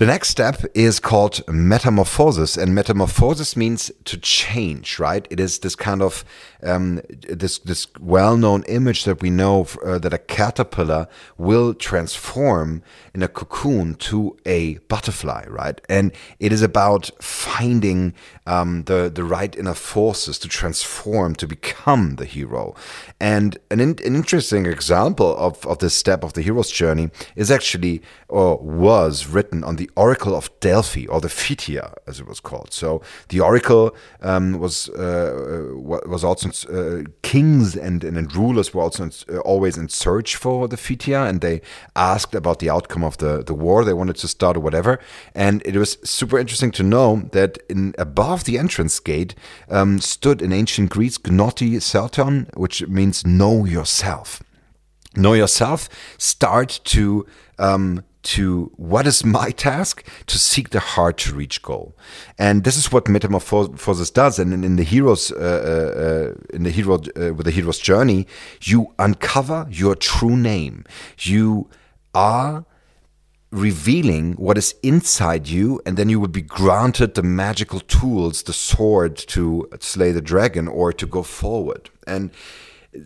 The 0.00 0.06
next 0.06 0.30
step 0.30 0.64
is 0.72 0.98
called 0.98 1.46
metamorphosis, 1.46 2.56
and 2.56 2.74
metamorphosis 2.74 3.54
means 3.54 3.92
to 4.06 4.16
change, 4.16 4.98
right? 4.98 5.26
It 5.28 5.38
is 5.38 5.58
this 5.58 5.76
kind 5.76 6.00
of 6.00 6.24
um, 6.62 7.02
this 7.28 7.58
this 7.58 7.86
well-known 8.00 8.62
image 8.62 9.04
that 9.04 9.20
we 9.20 9.28
know 9.28 9.66
uh, 9.84 9.98
that 9.98 10.14
a 10.14 10.18
caterpillar 10.18 11.06
will 11.36 11.74
transform 11.74 12.82
in 13.14 13.22
a 13.22 13.28
cocoon 13.28 13.94
to 13.96 14.38
a 14.46 14.78
butterfly, 14.88 15.44
right? 15.48 15.78
And 15.90 16.12
it 16.38 16.50
is 16.50 16.62
about 16.62 17.10
finding 17.20 18.14
um, 18.46 18.84
the 18.84 19.12
the 19.14 19.22
right 19.22 19.54
inner 19.54 19.74
forces 19.74 20.38
to 20.38 20.48
transform 20.48 21.34
to 21.34 21.46
become 21.46 22.16
the 22.16 22.24
hero. 22.24 22.74
And 23.20 23.58
an, 23.70 23.80
in, 23.80 23.90
an 24.02 24.16
interesting 24.16 24.64
example 24.64 25.36
of 25.36 25.66
of 25.66 25.80
this 25.80 25.94
step 25.94 26.24
of 26.24 26.32
the 26.32 26.40
hero's 26.40 26.70
journey 26.70 27.10
is 27.36 27.50
actually 27.50 28.00
or 28.28 28.56
was 28.56 29.26
written 29.26 29.62
on 29.62 29.76
the 29.76 29.89
Oracle 29.96 30.34
of 30.34 30.50
Delphi, 30.60 31.06
or 31.06 31.20
the 31.20 31.28
Pythia, 31.28 31.94
as 32.06 32.20
it 32.20 32.26
was 32.26 32.40
called. 32.40 32.72
So 32.72 33.02
the 33.28 33.40
Oracle 33.40 33.94
um, 34.22 34.58
was 34.58 34.88
uh, 34.90 35.70
was 35.74 36.24
also 36.24 36.48
uh, 36.48 37.04
kings 37.22 37.76
and, 37.76 38.04
and 38.04 38.34
rulers 38.34 38.74
were 38.74 38.82
also 38.82 39.04
in, 39.04 39.12
uh, 39.28 39.38
always 39.40 39.76
in 39.76 39.88
search 39.88 40.36
for 40.36 40.68
the 40.68 40.76
Pythia, 40.76 41.24
and 41.24 41.40
they 41.40 41.60
asked 41.94 42.34
about 42.34 42.58
the 42.58 42.70
outcome 42.70 43.04
of 43.04 43.16
the, 43.18 43.42
the 43.42 43.54
war 43.54 43.84
they 43.84 43.92
wanted 43.92 44.16
to 44.16 44.28
start 44.28 44.56
or 44.56 44.60
whatever. 44.60 44.98
And 45.34 45.62
it 45.64 45.76
was 45.76 45.98
super 46.04 46.38
interesting 46.38 46.70
to 46.72 46.82
know 46.82 47.28
that 47.32 47.58
in 47.68 47.94
above 47.98 48.44
the 48.44 48.58
entrance 48.58 48.98
gate 49.00 49.34
um, 49.68 50.00
stood 50.00 50.42
in 50.42 50.52
ancient 50.52 50.90
Greece 50.90 51.18
Gnothi 51.18 51.80
Seauton, 51.80 52.48
which 52.54 52.86
means 52.86 53.26
know 53.26 53.64
yourself 53.64 54.42
know 55.16 55.32
yourself 55.32 55.88
start 56.18 56.80
to 56.84 57.26
um, 57.58 58.04
to 58.22 58.70
what 58.76 59.06
is 59.06 59.24
my 59.24 59.50
task? 59.68 60.06
To 60.26 60.38
seek 60.38 60.70
the 60.70 60.80
hard 60.80 61.18
to 61.18 61.34
reach 61.34 61.62
goal. 61.62 61.94
And 62.38 62.64
this 62.64 62.76
is 62.76 62.92
what 62.92 63.08
metamorphosis 63.08 64.10
does. 64.10 64.38
And 64.38 64.52
in, 64.52 64.64
in 64.64 64.76
the 64.76 64.82
heroes 64.82 65.32
uh, 65.32 65.36
uh, 65.36 66.00
uh, 66.00 66.56
in 66.56 66.62
the 66.64 66.70
hero 66.70 66.94
uh, 66.94 67.34
with 67.34 67.44
the 67.44 67.50
hero's 67.50 67.78
journey 67.78 68.26
you 68.62 68.92
uncover 68.98 69.66
your 69.70 69.94
true 69.94 70.36
name. 70.36 70.84
You 71.18 71.68
are 72.14 72.64
revealing 73.50 74.34
what 74.34 74.56
is 74.56 74.74
inside 74.82 75.48
you 75.48 75.80
and 75.84 75.96
then 75.96 76.08
you 76.08 76.20
will 76.20 76.28
be 76.28 76.42
granted 76.42 77.14
the 77.14 77.22
magical 77.22 77.80
tools 77.80 78.44
the 78.44 78.52
sword 78.52 79.16
to 79.16 79.68
slay 79.80 80.12
the 80.12 80.20
dragon 80.20 80.68
or 80.68 80.92
to 80.92 81.06
go 81.06 81.22
forward. 81.22 81.90
And 82.06 82.30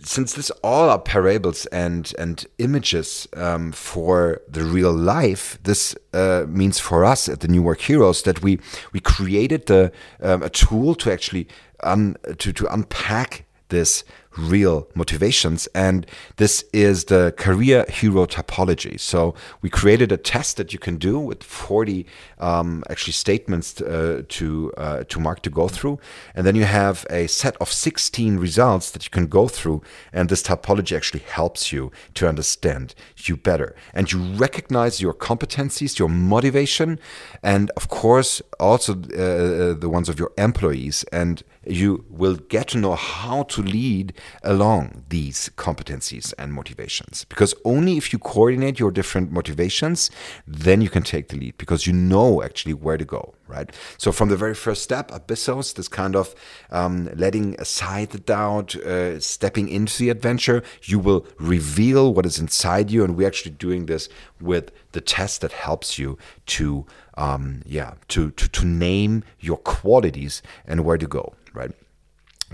since 0.02 0.32
this 0.32 0.50
all 0.62 0.88
are 0.88 0.98
parables 0.98 1.66
and 1.66 2.12
and 2.18 2.46
images 2.58 3.28
um, 3.36 3.72
for 3.72 4.40
the 4.48 4.64
real 4.64 4.92
life, 4.92 5.58
this 5.62 5.94
uh, 6.12 6.44
means 6.48 6.78
for 6.78 7.04
us 7.04 7.28
at 7.28 7.40
the 7.40 7.48
New 7.48 7.62
Work 7.62 7.82
Heroes 7.82 8.22
that 8.22 8.42
we 8.42 8.58
we 8.92 9.00
created 9.00 9.66
the 9.66 9.92
um, 10.20 10.42
a 10.42 10.48
tool 10.48 10.94
to 10.96 11.12
actually 11.12 11.48
un, 11.82 12.16
to 12.38 12.52
to 12.52 12.72
unpack 12.72 13.44
this 13.68 14.04
real 14.36 14.88
motivations. 14.94 15.66
And 15.74 16.06
this 16.36 16.64
is 16.72 17.04
the 17.04 17.34
career 17.36 17.84
hero 17.88 18.26
typology. 18.26 18.98
So 18.98 19.34
we 19.62 19.70
created 19.70 20.12
a 20.12 20.16
test 20.16 20.56
that 20.56 20.72
you 20.72 20.78
can 20.78 20.96
do 20.96 21.18
with 21.18 21.42
40 21.42 22.06
um, 22.38 22.82
actually 22.90 23.12
statements 23.12 23.80
uh, 23.80 24.22
to 24.28 24.72
uh, 24.76 25.04
to 25.04 25.20
mark 25.20 25.42
to 25.42 25.50
go 25.50 25.68
through, 25.68 25.98
and 26.34 26.46
then 26.46 26.56
you 26.56 26.64
have 26.64 27.06
a 27.10 27.26
set 27.26 27.56
of 27.60 27.72
16 27.72 28.38
results 28.38 28.90
that 28.90 29.04
you 29.04 29.10
can 29.10 29.26
go 29.26 29.48
through. 29.48 29.82
And 30.12 30.28
this 30.28 30.42
typology 30.42 30.96
actually 30.96 31.20
helps 31.20 31.72
you 31.72 31.90
to 32.14 32.28
understand 32.28 32.94
you 33.16 33.36
better, 33.36 33.74
and 33.92 34.10
you 34.12 34.20
recognize 34.36 35.00
your 35.00 35.14
competencies, 35.14 35.98
your 35.98 36.08
motivation, 36.08 36.98
and 37.42 37.70
of 37.76 37.88
course 37.88 38.42
also 38.60 38.92
uh, 38.92 39.22
uh 39.22 39.74
the 39.74 39.88
ones 39.88 40.08
of 40.08 40.18
your 40.18 40.32
employees 40.38 41.04
and 41.12 41.42
you 41.66 42.04
will 42.10 42.36
get 42.36 42.68
to 42.68 42.78
know 42.78 42.94
how 42.94 43.42
to 43.44 43.62
lead 43.62 44.12
along 44.42 45.04
these 45.08 45.50
competencies 45.56 46.32
and 46.38 46.52
motivations. 46.52 47.24
Because 47.24 47.54
only 47.64 47.96
if 47.96 48.12
you 48.12 48.18
coordinate 48.18 48.78
your 48.78 48.90
different 48.90 49.32
motivations, 49.32 50.10
then 50.46 50.80
you 50.80 50.90
can 50.90 51.02
take 51.02 51.28
the 51.28 51.36
lead 51.36 51.56
because 51.58 51.86
you 51.86 51.92
know 51.92 52.42
actually 52.42 52.74
where 52.74 52.96
to 52.96 53.04
go, 53.04 53.34
right? 53.48 53.70
So 53.98 54.12
from 54.12 54.28
the 54.28 54.36
very 54.36 54.54
first 54.54 54.82
step, 54.82 55.10
Abyssos, 55.10 55.74
this 55.74 55.88
kind 55.88 56.16
of 56.16 56.34
um, 56.70 57.08
letting 57.14 57.58
aside 57.60 58.10
the 58.10 58.18
doubt, 58.18 58.76
uh, 58.76 59.20
stepping 59.20 59.68
into 59.68 59.98
the 59.98 60.10
adventure, 60.10 60.62
you 60.82 60.98
will 60.98 61.26
reveal 61.38 62.12
what 62.14 62.26
is 62.26 62.38
inside 62.38 62.90
you. 62.90 63.04
And 63.04 63.16
we're 63.16 63.26
actually 63.26 63.52
doing 63.52 63.86
this 63.86 64.08
with 64.40 64.70
the 64.92 65.00
test 65.00 65.40
that 65.40 65.52
helps 65.52 65.98
you 65.98 66.18
to, 66.46 66.86
um, 67.16 67.62
yeah, 67.66 67.94
to, 68.08 68.30
to, 68.32 68.48
to 68.48 68.64
name 68.66 69.24
your 69.40 69.58
qualities 69.58 70.42
and 70.66 70.84
where 70.84 70.98
to 70.98 71.06
go 71.06 71.34
right? 71.54 71.70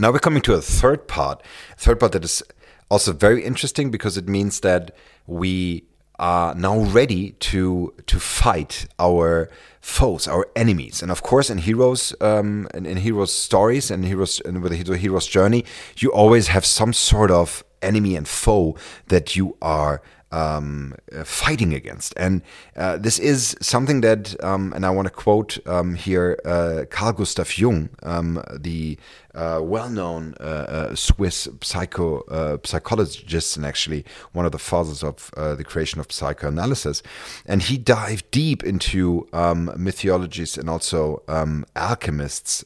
Now 0.00 0.10
we're 0.10 0.18
coming 0.18 0.40
to 0.42 0.54
a 0.54 0.62
third 0.62 1.08
part, 1.08 1.42
third 1.76 2.00
part 2.00 2.12
that 2.12 2.24
is 2.24 2.42
also 2.90 3.12
very 3.12 3.44
interesting 3.44 3.90
because 3.90 4.16
it 4.16 4.26
means 4.26 4.60
that 4.60 4.96
we 5.26 5.84
are 6.18 6.54
now 6.54 6.78
ready 6.78 7.32
to 7.32 7.92
to 8.06 8.18
fight 8.18 8.86
our 8.98 9.50
foes, 9.82 10.26
our 10.26 10.48
enemies, 10.56 11.02
and 11.02 11.12
of 11.12 11.22
course, 11.22 11.50
in 11.50 11.58
heroes, 11.58 12.14
um, 12.22 12.66
in, 12.72 12.86
in 12.86 12.96
heroes 12.96 13.30
stories 13.30 13.90
and 13.90 14.06
heroes 14.06 14.40
and 14.40 14.62
with 14.62 14.72
a 14.72 14.96
hero's 14.96 15.26
journey, 15.26 15.66
you 15.98 16.10
always 16.10 16.48
have 16.48 16.64
some 16.64 16.94
sort 16.94 17.30
of 17.30 17.62
enemy 17.82 18.16
and 18.16 18.26
foe 18.26 18.76
that 19.08 19.36
you 19.36 19.54
are 19.60 20.00
um, 20.32 20.94
uh, 21.12 21.24
fighting 21.24 21.74
against. 21.74 22.14
And 22.16 22.42
uh, 22.76 22.98
this 22.98 23.18
is 23.18 23.56
something 23.60 24.00
that, 24.02 24.42
um, 24.44 24.72
and 24.74 24.86
I 24.86 24.90
want 24.90 25.06
to 25.06 25.14
quote 25.14 25.58
um, 25.66 25.94
here 25.94 26.38
uh, 26.44 26.84
Carl 26.90 27.12
Gustav 27.12 27.56
Jung, 27.58 27.90
um, 28.02 28.42
the 28.54 28.98
uh, 29.34 29.60
well-known 29.62 30.34
uh, 30.40 30.42
uh, 30.42 30.94
Swiss 30.94 31.48
psycho 31.62 32.58
psychologist, 32.64 33.56
and 33.56 33.64
actually 33.64 34.04
one 34.32 34.44
of 34.44 34.52
the 34.52 34.58
fathers 34.58 35.04
of 35.04 35.30
the 35.36 35.64
creation 35.64 36.00
of 36.00 36.10
psychoanalysis. 36.10 37.02
And 37.46 37.62
he 37.62 37.78
dived 37.78 38.30
deep 38.30 38.64
into 38.64 39.28
um, 39.32 39.72
mythologies 39.76 40.58
and 40.58 40.68
also 40.68 41.22
um, 41.28 41.64
alchemists' 41.76 42.64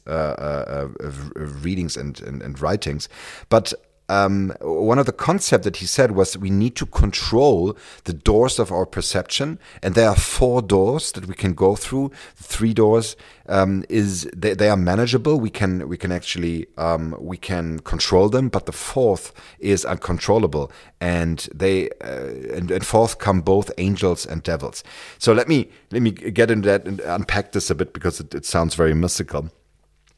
readings 1.35 1.97
and, 1.97 2.19
and, 2.21 2.41
and 2.41 2.59
writings. 2.59 3.09
But 3.49 3.73
um, 4.07 4.53
one 4.61 4.99
of 4.99 5.05
the 5.05 5.11
concepts 5.11 5.63
that 5.63 5.77
he 5.77 5.85
said 5.85 6.11
was 6.11 6.37
we 6.37 6.49
need 6.49 6.75
to 6.75 6.85
control 6.85 7.75
the 8.03 8.13
doors 8.13 8.59
of 8.59 8.71
our 8.71 8.85
perception, 8.85 9.59
and 9.81 9.95
there 9.95 10.09
are 10.09 10.15
four 10.15 10.61
doors 10.61 11.11
that 11.13 11.27
we 11.27 11.33
can 11.33 11.53
go 11.53 11.75
through. 11.75 12.11
Three 12.35 12.73
doors 12.73 13.15
um, 13.47 13.83
is 13.89 14.29
they, 14.35 14.53
they, 14.53 14.69
are 14.69 14.77
manageable. 14.77 15.39
We 15.39 15.49
can 15.49 15.87
we 15.89 15.97
can 15.97 16.11
actually 16.11 16.67
um, 16.77 17.15
we 17.19 17.37
can 17.37 17.79
control 17.79 18.29
them, 18.29 18.49
but 18.49 18.67
the 18.67 18.71
fourth 18.71 19.33
is 19.59 19.85
uncontrollable, 19.85 20.71
and 21.01 21.47
they 21.53 21.89
uh, 22.01 22.27
and, 22.53 22.69
and 22.69 22.85
fourth 22.85 23.17
come 23.17 23.41
both 23.41 23.71
angels 23.79 24.25
and 24.25 24.43
devils. 24.43 24.83
So 25.17 25.33
let 25.33 25.47
me 25.47 25.69
let 25.91 26.03
me 26.03 26.11
get 26.11 26.51
into 26.51 26.67
that 26.67 26.85
and 26.85 26.99
unpack 26.99 27.53
this 27.53 27.71
a 27.71 27.75
bit 27.75 27.93
because 27.93 28.19
it, 28.19 28.35
it 28.35 28.45
sounds 28.45 28.75
very 28.75 28.93
mystical 28.93 29.49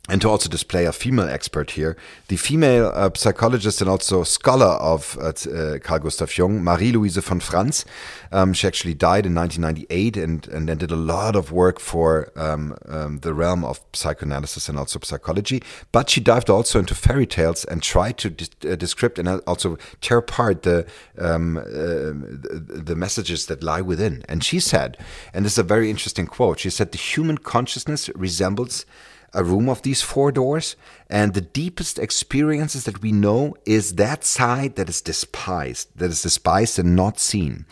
and 0.08 0.22
to 0.22 0.30
also 0.30 0.50
display 0.50 0.86
a 0.86 0.92
female 0.92 1.28
expert 1.28 1.72
here, 1.72 1.98
the 2.28 2.38
female 2.38 2.92
uh, 2.94 3.10
psychologist 3.16 3.82
and 3.82 3.90
also 3.90 4.24
scholar 4.24 4.78
of 4.78 5.18
uh, 5.20 5.34
uh 5.50 5.80
Carl 5.80 6.00
Gustav 6.00 6.38
Jung, 6.38 6.64
Marie-Louise 6.64 7.18
von 7.18 7.40
Franz, 7.40 7.86
um, 8.32 8.54
she 8.54 8.68
actually 8.68 8.94
died 8.94 9.26
in 9.26 9.36
1998 9.36 10.18
and, 10.18 10.48
and 10.48 10.70
then 10.70 10.78
did 10.78 10.92
a 10.92 10.96
lot 10.96 11.36
of 11.36 11.52
work 11.52 11.80
for 11.80 12.32
um, 12.36 12.76
um, 12.88 13.20
the 13.20 13.34
realm 13.34 13.64
of 13.64 13.80
psychoanalysis 13.94 14.70
and 14.70 14.78
also 14.78 15.00
psychology. 15.04 15.62
But 15.92 16.10
she 16.10 16.22
dived 16.22 16.50
also 16.50 16.80
into 16.80 16.96
fairy 16.96 17.26
tales 17.26 17.66
and 17.66 17.82
tried 17.82 18.18
to 18.20 18.34
uh, 18.70 18.76
describe 18.76 19.18
and 19.18 19.42
also 19.48 19.78
tear 20.02 20.18
apart 20.18 20.64
the, 20.64 20.86
um, 21.18 21.58
uh, 21.58 21.64
the 21.64 22.96
messages 22.96 23.46
that 23.48 23.64
lie 23.64 23.82
within. 23.82 24.24
And 24.28 24.44
she 24.44 24.60
said, 24.60 24.98
and 25.34 25.46
this 25.46 25.54
is 25.54 25.60
a 25.60 25.64
very 25.64 25.90
interesting 25.90 26.28
quote, 26.28 26.60
she 26.60 26.70
said, 26.70 26.92
the 26.92 26.98
human 26.98 27.38
consciousness 27.38 28.10
resembles 28.16 28.86
a 29.34 29.44
room 29.44 29.70
of 29.70 29.82
these 29.82 30.02
four 30.02 30.32
doors, 30.32 30.76
and 31.10 31.34
the 31.34 31.42
deepest 31.42 32.00
experiences 32.00 32.84
that 32.86 33.02
we 33.02 33.12
know 33.12 33.56
is 33.66 33.96
that 33.96 34.24
side 34.24 34.76
that 34.76 34.90
is 34.90 35.02
despised, 35.02 35.90
that 35.96 36.10
is 36.10 36.22
despised 36.22 36.80
and 36.80 36.96
not 36.96 37.20
seen. 37.20 37.66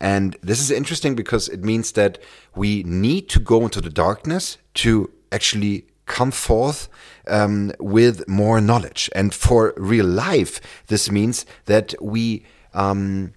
And 0.00 0.36
this 0.42 0.60
is 0.60 0.70
interesting 0.70 1.14
because 1.14 1.48
it 1.48 1.64
means 1.64 1.92
that 1.92 2.18
we 2.54 2.82
need 2.84 3.28
to 3.30 3.40
go 3.40 3.62
into 3.62 3.80
the 3.80 3.90
darkness 3.90 4.58
to 4.74 5.10
actually 5.32 5.86
come 6.06 6.30
forth 6.30 6.88
um, 7.28 7.72
with 7.78 8.26
more 8.28 8.60
knowledge. 8.60 9.08
And 9.14 9.32
for 9.32 9.72
real 9.76 10.06
life, 10.06 10.60
this 10.88 11.10
means 11.10 11.46
that 11.66 11.94
we 12.00 12.44
um, 12.74 13.32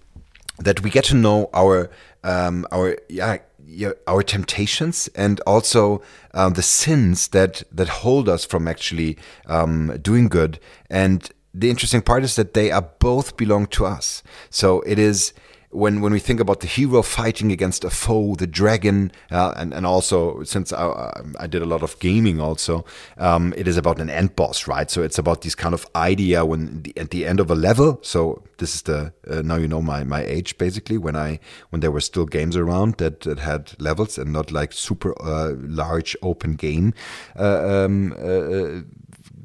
that 0.58 0.82
we 0.82 0.90
get 0.90 1.04
to 1.04 1.14
know 1.14 1.50
our 1.52 1.90
um, 2.22 2.66
our 2.72 2.96
yeah, 3.08 3.38
yeah, 3.66 3.92
our 4.06 4.22
temptations 4.22 5.08
and 5.14 5.40
also 5.40 6.02
um, 6.32 6.54
the 6.54 6.62
sins 6.62 7.28
that 7.28 7.62
that 7.72 7.88
hold 7.88 8.28
us 8.28 8.44
from 8.44 8.68
actually 8.68 9.16
um, 9.46 9.98
doing 10.02 10.28
good. 10.28 10.58
And 10.90 11.28
the 11.52 11.70
interesting 11.70 12.02
part 12.02 12.24
is 12.24 12.36
that 12.36 12.54
they 12.54 12.70
are 12.70 12.88
both 12.98 13.36
belong 13.36 13.66
to 13.66 13.86
us. 13.86 14.22
So 14.50 14.80
it 14.82 14.98
is 14.98 15.32
when 15.74 16.00
when 16.00 16.12
we 16.12 16.20
think 16.20 16.40
about 16.40 16.60
the 16.60 16.66
hero 16.66 17.02
fighting 17.02 17.50
against 17.50 17.84
a 17.84 17.90
foe, 17.90 18.34
the 18.36 18.46
dragon, 18.46 19.10
uh, 19.30 19.52
and 19.56 19.74
and 19.74 19.84
also 19.86 20.42
since 20.44 20.72
I, 20.72 21.22
I, 21.38 21.46
did 21.46 21.62
a 21.62 21.66
lot 21.66 21.82
of 21.82 21.98
gaming, 21.98 22.40
also 22.40 22.84
um, 23.18 23.52
it 23.56 23.66
is 23.66 23.76
about 23.76 24.00
an 24.00 24.08
end 24.08 24.36
boss, 24.36 24.68
right? 24.68 24.90
So 24.90 25.02
it's 25.02 25.18
about 25.18 25.42
this 25.42 25.54
kind 25.54 25.74
of 25.74 25.86
idea 25.96 26.44
when 26.44 26.82
the, 26.82 26.96
at 26.96 27.10
the 27.10 27.26
end 27.26 27.40
of 27.40 27.50
a 27.50 27.54
level. 27.54 27.98
So 28.02 28.42
this 28.58 28.74
is 28.74 28.82
the 28.82 29.12
uh, 29.28 29.42
now 29.42 29.56
you 29.56 29.68
know 29.68 29.82
my 29.82 30.04
my 30.04 30.22
age 30.24 30.56
basically 30.58 30.96
when 30.96 31.16
I 31.16 31.40
when 31.70 31.80
there 31.80 31.90
were 31.90 32.00
still 32.00 32.26
games 32.26 32.56
around 32.56 32.96
that, 32.98 33.20
that 33.20 33.40
had 33.40 33.72
levels 33.80 34.16
and 34.16 34.32
not 34.32 34.52
like 34.52 34.72
super 34.72 35.14
uh, 35.20 35.54
large 35.58 36.16
open 36.22 36.54
game. 36.54 36.94
Uh, 37.38 37.84
um, 37.84 38.12
uh, 38.12 38.82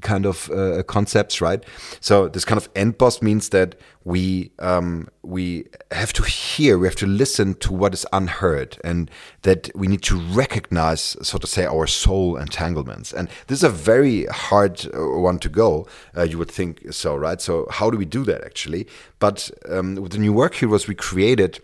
kind 0.02 0.26
of 0.26 0.50
uh, 0.52 0.84
concepts, 0.84 1.42
right? 1.42 1.64
So 2.00 2.28
this 2.28 2.46
kind 2.46 2.58
of 2.58 2.70
end 2.76 2.98
boss 2.98 3.22
means 3.22 3.50
that 3.50 3.76
we 4.06 4.52
um, 4.60 5.08
we 5.22 5.66
have 5.92 6.14
to 6.14 6.24
hear, 6.24 6.78
we 6.78 6.88
have 6.88 6.96
to 6.96 7.06
listen 7.06 7.54
to 7.56 7.74
what 7.74 7.94
is 7.94 8.06
unheard, 8.12 8.78
and 8.84 9.12
that 9.42 9.70
we 9.76 9.88
need 9.88 10.02
to 10.04 10.18
recognize, 10.18 11.16
so 11.22 11.38
to 11.38 11.48
say, 11.48 11.66
our 11.66 11.88
soul 11.88 12.38
entanglements. 12.38 13.14
And 13.14 13.30
this 13.48 13.60
is 13.60 13.64
a 13.64 13.70
very 13.70 14.26
hard 14.26 14.86
uh, 14.94 15.20
one 15.20 15.40
to 15.40 15.50
go. 15.50 15.88
Uh, 16.18 16.24
you 16.24 16.38
would 16.38 16.52
think 16.52 16.92
so, 16.94 17.16
right? 17.16 17.42
So 17.42 17.68
how 17.70 17.90
do 17.90 17.98
we 17.98 18.06
do 18.06 18.24
that 18.26 18.44
actually? 18.44 18.88
But 19.20 19.52
um, 19.70 19.96
with 19.96 20.14
the 20.14 20.20
new 20.20 20.34
work 20.34 20.56
heroes, 20.56 20.88
we 20.88 20.96
created. 20.96 21.60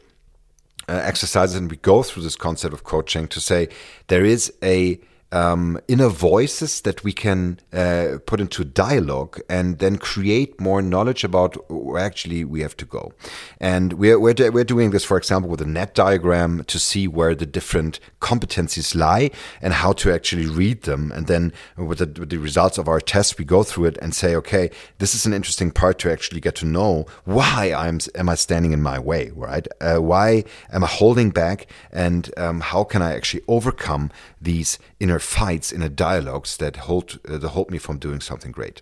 Uh, 0.87 1.01
exercises 1.03 1.55
and 1.55 1.71
we 1.71 1.77
go 1.77 2.03
through 2.03 2.21
this 2.21 2.35
concept 2.35 2.71
of 2.71 2.83
coaching 2.83 3.27
to 3.27 3.41
say 3.41 3.67
there 4.05 4.23
is 4.23 4.53
a 4.61 4.99
um, 5.35 5.77
inner 5.89 6.07
voices 6.07 6.81
that 6.81 7.03
we 7.03 7.11
can 7.11 7.59
uh, 7.73 8.19
put 8.25 8.39
into 8.39 8.63
dialogue 8.63 9.41
and 9.49 9.79
then 9.79 9.97
create 9.97 10.61
more 10.61 10.81
knowledge 10.81 11.25
about 11.25 11.69
where 11.69 12.01
actually 12.01 12.45
we 12.45 12.61
have 12.61 12.77
to 12.77 12.85
go. 12.85 13.11
And 13.59 13.93
we're, 13.93 14.17
we're, 14.17 14.33
we're 14.51 14.63
doing 14.63 14.91
this, 14.91 15.03
for 15.03 15.17
example, 15.17 15.49
with 15.49 15.59
a 15.59 15.65
net 15.65 15.93
diagram 15.93 16.63
to 16.63 16.79
see 16.79 17.05
where 17.09 17.35
the 17.35 17.45
different 17.45 17.99
competencies 18.21 18.95
lie 18.95 19.29
and 19.61 19.73
how 19.73 19.91
to 19.93 20.13
actually 20.13 20.45
read 20.45 20.83
them. 20.83 21.11
And 21.11 21.27
then 21.27 21.51
with 21.75 21.97
the, 21.97 22.07
with 22.17 22.29
the 22.29 22.37
results 22.37 22.77
of 22.77 22.87
our 22.87 23.01
test, 23.01 23.37
we 23.37 23.43
go 23.43 23.63
through 23.63 23.85
it 23.85 23.97
and 24.01 24.15
say, 24.15 24.35
okay, 24.37 24.71
this 24.99 25.13
is 25.13 25.25
an 25.25 25.33
interesting 25.33 25.69
part 25.69 25.99
to 25.99 26.11
actually 26.11 26.39
get 26.39 26.55
to 26.55 26.65
know 26.65 27.07
why 27.25 27.73
I'm, 27.75 27.99
am 28.15 28.29
I 28.29 28.35
standing 28.35 28.71
in 28.71 28.81
my 28.81 28.99
way, 28.99 29.31
right? 29.35 29.67
Uh, 29.81 29.97
why 29.97 30.45
am 30.71 30.85
I 30.85 30.87
holding 30.87 31.29
back? 31.29 31.67
And 31.91 32.31
um, 32.37 32.61
how 32.61 32.85
can 32.85 33.01
I 33.01 33.13
actually 33.13 33.43
overcome 33.49 34.11
these 34.41 34.79
inner 35.05 35.19
fights, 35.19 35.71
inner 35.71 35.93
dialogues 36.07 36.57
that 36.57 36.75
hold 36.87 37.19
uh, 37.29 37.37
that 37.37 37.49
hold 37.49 37.69
me 37.69 37.77
from 37.77 37.97
doing 37.99 38.21
something 38.21 38.51
great. 38.51 38.81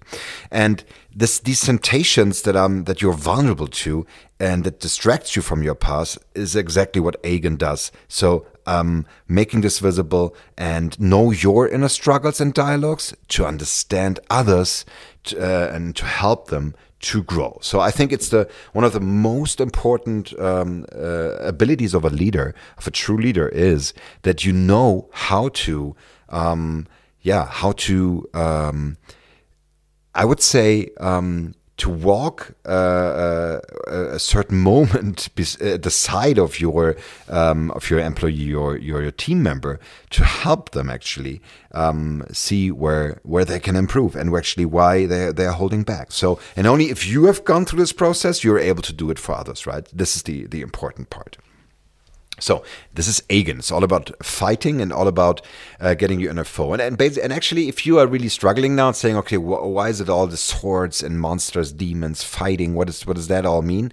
And 0.50 0.84
this, 1.16 1.40
these 1.40 1.62
temptations 1.62 2.42
that 2.44 2.56
um 2.56 2.86
that 2.86 3.02
you're 3.02 3.22
vulnerable 3.34 3.68
to 3.84 4.06
and 4.40 4.64
that 4.64 4.80
distracts 4.80 5.36
you 5.36 5.42
from 5.42 5.64
your 5.64 5.76
path 5.76 6.18
is 6.34 6.56
exactly 6.56 7.02
what 7.02 7.22
Aegon 7.24 7.58
does. 7.58 7.92
So 8.08 8.46
um, 8.66 9.06
making 9.28 9.62
this 9.62 9.80
visible 9.80 10.36
and 10.58 10.98
know 11.00 11.32
your 11.32 11.68
inner 11.68 11.90
struggles 11.90 12.42
and 12.42 12.54
dialogues 12.54 13.14
to 13.28 13.46
understand 13.46 14.20
others 14.30 14.86
to, 15.26 15.38
uh, 15.38 15.76
and 15.76 15.96
to 15.96 16.06
help 16.06 16.48
them 16.48 16.74
to 17.04 17.22
grow. 17.24 17.58
So 17.62 17.80
I 17.80 17.92
think 17.92 18.12
it's 18.12 18.30
the 18.30 18.50
one 18.72 18.86
of 18.86 18.94
the 18.94 19.00
most 19.00 19.60
important 19.60 20.38
um, 20.40 20.86
uh, 20.96 21.36
abilities 21.54 21.94
of 21.94 22.06
a 22.06 22.10
leader, 22.10 22.56
of 22.78 22.88
a 22.88 22.92
true 22.92 23.18
leader, 23.18 23.48
is 23.50 23.94
that 24.22 24.46
you 24.46 24.54
know 24.54 25.10
how 25.12 25.50
to, 25.50 25.96
um, 26.30 26.88
yeah, 27.22 27.46
how 27.46 27.74
to. 27.74 28.28
Um, 28.34 28.98
I 30.16 30.26
would 30.26 30.42
say 30.42 30.90
um, 31.00 31.56
to 31.78 31.90
walk 31.90 32.54
uh, 32.66 32.70
uh, 32.70 33.60
a 33.88 34.20
certain 34.20 34.60
moment 34.60 35.30
at 35.62 35.84
the 35.84 35.90
side 35.90 36.38
of 36.38 36.60
your 36.60 36.96
um, 37.30 37.72
of 37.72 37.90
your 37.90 38.00
employee 38.00 38.54
or 38.54 38.78
your, 38.78 39.02
your, 39.02 39.12
team 39.12 39.42
member 39.42 39.80
to 40.12 40.24
help 40.24 40.72
them 40.72 40.90
actually 40.90 41.42
um, 41.72 42.24
see 42.32 42.72
where 42.72 43.20
where 43.24 43.46
they 43.46 43.60
can 43.60 43.76
improve 43.76 44.16
and 44.16 44.36
actually 44.36 44.66
why 44.66 45.06
they 45.06 45.32
they're 45.32 45.52
holding 45.52 45.84
back. 45.84 46.12
So 46.12 46.40
and 46.56 46.68
only 46.68 46.90
if 46.90 47.08
you 47.08 47.26
have 47.26 47.44
gone 47.44 47.66
through 47.66 47.80
this 47.80 47.94
process, 47.94 48.44
you're 48.44 48.60
able 48.60 48.84
to 48.84 48.94
do 48.94 49.10
it 49.10 49.18
for 49.18 49.34
others. 49.34 49.66
Right? 49.66 49.86
This 49.92 50.16
is 50.16 50.24
the 50.24 50.46
the 50.46 50.62
important 50.62 51.10
part. 51.10 51.38
So 52.40 52.64
this 52.94 53.08
is 53.08 53.22
Aegon. 53.30 53.60
It's 53.60 53.72
all 53.72 53.84
about 53.84 54.12
fighting 54.24 54.82
and 54.82 54.92
all 54.92 55.08
about 55.08 55.42
uh, 55.80 55.94
getting 55.94 56.20
you 56.20 56.30
in 56.30 56.40
a 56.40 56.44
foe. 56.44 56.74
And 56.74 56.82
and, 56.82 57.00
and 57.00 57.34
actually, 57.34 57.70
if 57.70 57.86
you 57.86 58.00
are 58.00 58.08
really 58.08 58.30
struggling 58.30 58.76
now 58.76 58.88
and 58.88 58.96
saying, 58.96 59.18
okay, 59.18 59.38
wh 59.38 59.66
why 59.66 59.90
is 59.90 60.02
it 60.02 60.10
all 60.10 60.28
the 60.28 60.38
swords 60.38 61.04
and 61.04 61.20
monsters, 61.20 61.72
demons 61.72 62.24
fighting? 62.24 62.74
What 62.74 62.90
is 62.90 63.06
what 63.06 63.16
does 63.16 63.28
that 63.28 63.46
all 63.46 63.62
mean? 63.62 63.92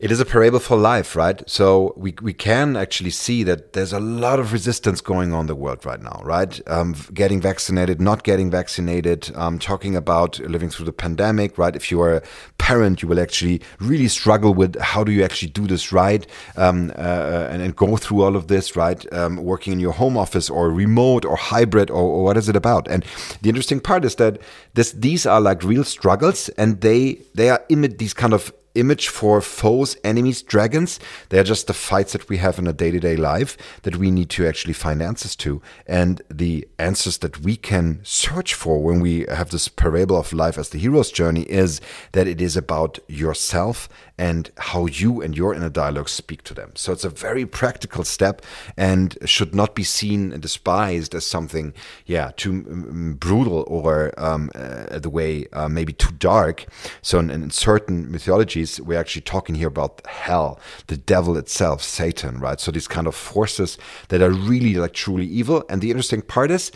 It 0.00 0.10
is 0.10 0.18
a 0.18 0.24
parable 0.24 0.58
for 0.58 0.76
life, 0.76 1.14
right? 1.14 1.48
So 1.48 1.94
we, 1.96 2.14
we 2.20 2.32
can 2.32 2.76
actually 2.76 3.10
see 3.10 3.44
that 3.44 3.74
there's 3.74 3.92
a 3.92 4.00
lot 4.00 4.40
of 4.40 4.52
resistance 4.52 5.00
going 5.00 5.32
on 5.32 5.42
in 5.42 5.46
the 5.46 5.54
world 5.54 5.86
right 5.86 6.02
now, 6.02 6.20
right? 6.24 6.60
Um, 6.66 6.96
getting 7.14 7.40
vaccinated, 7.40 8.00
not 8.00 8.24
getting 8.24 8.50
vaccinated, 8.50 9.30
um, 9.36 9.60
talking 9.60 9.94
about 9.94 10.40
living 10.40 10.68
through 10.68 10.86
the 10.86 10.92
pandemic, 10.92 11.58
right? 11.58 11.76
If 11.76 11.92
you 11.92 12.00
are 12.00 12.16
a 12.16 12.22
parent, 12.58 13.02
you 13.02 13.08
will 13.08 13.20
actually 13.20 13.62
really 13.78 14.08
struggle 14.08 14.52
with 14.52 14.76
how 14.80 15.04
do 15.04 15.12
you 15.12 15.22
actually 15.22 15.50
do 15.50 15.64
this 15.68 15.92
right 15.92 16.26
um, 16.56 16.90
uh, 16.98 17.48
and, 17.50 17.62
and, 17.62 17.76
go 17.76 17.96
through 17.96 18.22
all 18.22 18.34
of 18.34 18.48
this, 18.48 18.74
right? 18.74 19.10
Um, 19.12 19.36
working 19.36 19.72
in 19.74 19.80
your 19.80 19.92
home 19.92 20.16
office 20.16 20.50
or 20.50 20.70
remote 20.70 21.24
or 21.24 21.36
hybrid 21.36 21.90
or, 21.90 22.02
or 22.02 22.24
what 22.24 22.36
is 22.36 22.48
it 22.48 22.56
about? 22.56 22.88
And 22.88 23.04
the 23.42 23.48
interesting 23.48 23.78
part 23.78 24.04
is 24.04 24.16
that 24.16 24.40
this, 24.74 24.90
these 24.92 25.24
are 25.24 25.40
like 25.40 25.62
real 25.62 25.84
struggles 25.84 26.48
and 26.50 26.80
they, 26.80 27.20
they 27.34 27.48
are 27.50 27.64
image, 27.68 27.98
these 27.98 28.14
kind 28.14 28.32
of 28.32 28.52
image 28.74 29.08
for 29.08 29.40
foes, 29.40 29.96
enemies, 30.04 30.42
dragons. 30.42 30.98
They're 31.28 31.44
just 31.44 31.66
the 31.66 31.74
fights 31.74 32.12
that 32.12 32.28
we 32.28 32.38
have 32.38 32.58
in 32.58 32.66
a 32.66 32.72
day 32.72 32.90
to 32.90 33.00
day 33.00 33.16
life 33.16 33.56
that 33.82 33.96
we 33.96 34.10
need 34.10 34.30
to 34.30 34.46
actually 34.46 34.74
find 34.74 35.02
answers 35.02 35.36
to. 35.36 35.62
And 35.86 36.22
the 36.30 36.66
answers 36.78 37.18
that 37.18 37.40
we 37.40 37.56
can 37.56 38.00
search 38.02 38.54
for 38.54 38.82
when 38.82 39.00
we 39.00 39.26
have 39.30 39.50
this 39.50 39.68
parable 39.68 40.16
of 40.16 40.32
life 40.32 40.58
as 40.58 40.70
the 40.70 40.78
hero's 40.78 41.10
journey 41.10 41.42
is 41.42 41.80
that 42.12 42.26
it 42.26 42.40
is 42.40 42.56
about 42.56 42.98
yourself 43.08 43.88
and 44.16 44.50
how 44.58 44.86
you 44.86 45.20
and 45.20 45.36
your 45.36 45.54
inner 45.54 45.70
dialogue 45.70 46.08
speak 46.08 46.42
to 46.44 46.54
them. 46.54 46.70
So 46.76 46.92
it's 46.92 47.04
a 47.04 47.10
very 47.10 47.46
practical 47.46 48.04
step 48.04 48.42
and 48.76 49.18
should 49.24 49.54
not 49.54 49.74
be 49.74 49.82
seen 49.82 50.32
and 50.32 50.40
despised 50.40 51.14
as 51.14 51.26
something, 51.26 51.74
yeah, 52.06 52.30
too 52.36 52.52
um, 52.52 53.14
brutal 53.18 53.64
or 53.66 54.14
um, 54.16 54.50
uh, 54.54 54.98
the 54.98 55.10
way 55.10 55.46
uh, 55.52 55.68
maybe 55.68 55.92
too 55.92 56.12
dark. 56.12 56.66
So 57.02 57.18
in, 57.18 57.30
in 57.30 57.50
certain 57.50 58.10
mythologies, 58.10 58.80
we're 58.80 59.00
actually 59.00 59.22
talking 59.22 59.56
here 59.56 59.68
about 59.68 60.06
hell, 60.06 60.60
the 60.86 60.96
devil 60.96 61.36
itself, 61.36 61.82
Satan, 61.82 62.38
right? 62.38 62.60
So 62.60 62.70
these 62.70 62.88
kind 62.88 63.06
of 63.06 63.16
forces 63.16 63.78
that 64.08 64.22
are 64.22 64.30
really 64.30 64.74
like 64.74 64.92
truly 64.92 65.26
evil. 65.26 65.64
And 65.68 65.80
the 65.80 65.90
interesting 65.90 66.22
part 66.22 66.50
is, 66.50 66.70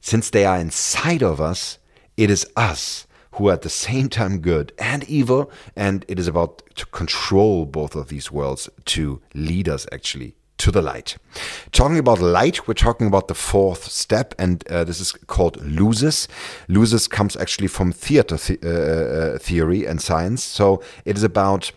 since 0.00 0.30
they 0.30 0.44
are 0.44 0.58
inside 0.58 1.22
of 1.22 1.40
us, 1.40 1.78
it 2.16 2.28
is 2.28 2.44
us 2.56 3.06
who 3.32 3.48
are 3.48 3.52
at 3.52 3.62
the 3.62 3.68
same 3.68 4.08
time 4.08 4.38
good 4.38 4.72
and 4.78 5.04
evil. 5.04 5.50
And 5.76 6.04
it 6.08 6.18
is 6.18 6.28
about 6.28 6.62
to 6.76 6.86
control 6.86 7.66
both 7.66 7.94
of 7.96 8.08
these 8.08 8.30
worlds 8.30 8.68
to 8.86 9.20
lead 9.34 9.68
us 9.68 9.86
actually 9.92 10.34
to 10.58 10.70
the 10.70 10.82
light. 10.82 11.16
Talking 11.72 11.98
about 11.98 12.20
light, 12.20 12.68
we're 12.68 12.74
talking 12.74 13.08
about 13.08 13.26
the 13.26 13.34
fourth 13.34 13.90
step, 13.90 14.32
and 14.38 14.64
uh, 14.68 14.84
this 14.84 15.00
is 15.00 15.10
called 15.10 15.58
lusus. 15.58 16.28
Lusus 16.68 17.10
comes 17.10 17.36
actually 17.36 17.66
from 17.66 17.90
theater 17.90 18.36
th 18.38 18.64
uh, 18.64 18.68
uh, 18.68 19.38
theory 19.38 19.86
and 19.88 20.00
science. 20.00 20.42
So 20.44 20.80
it 21.04 21.16
is 21.16 21.24
about, 21.24 21.72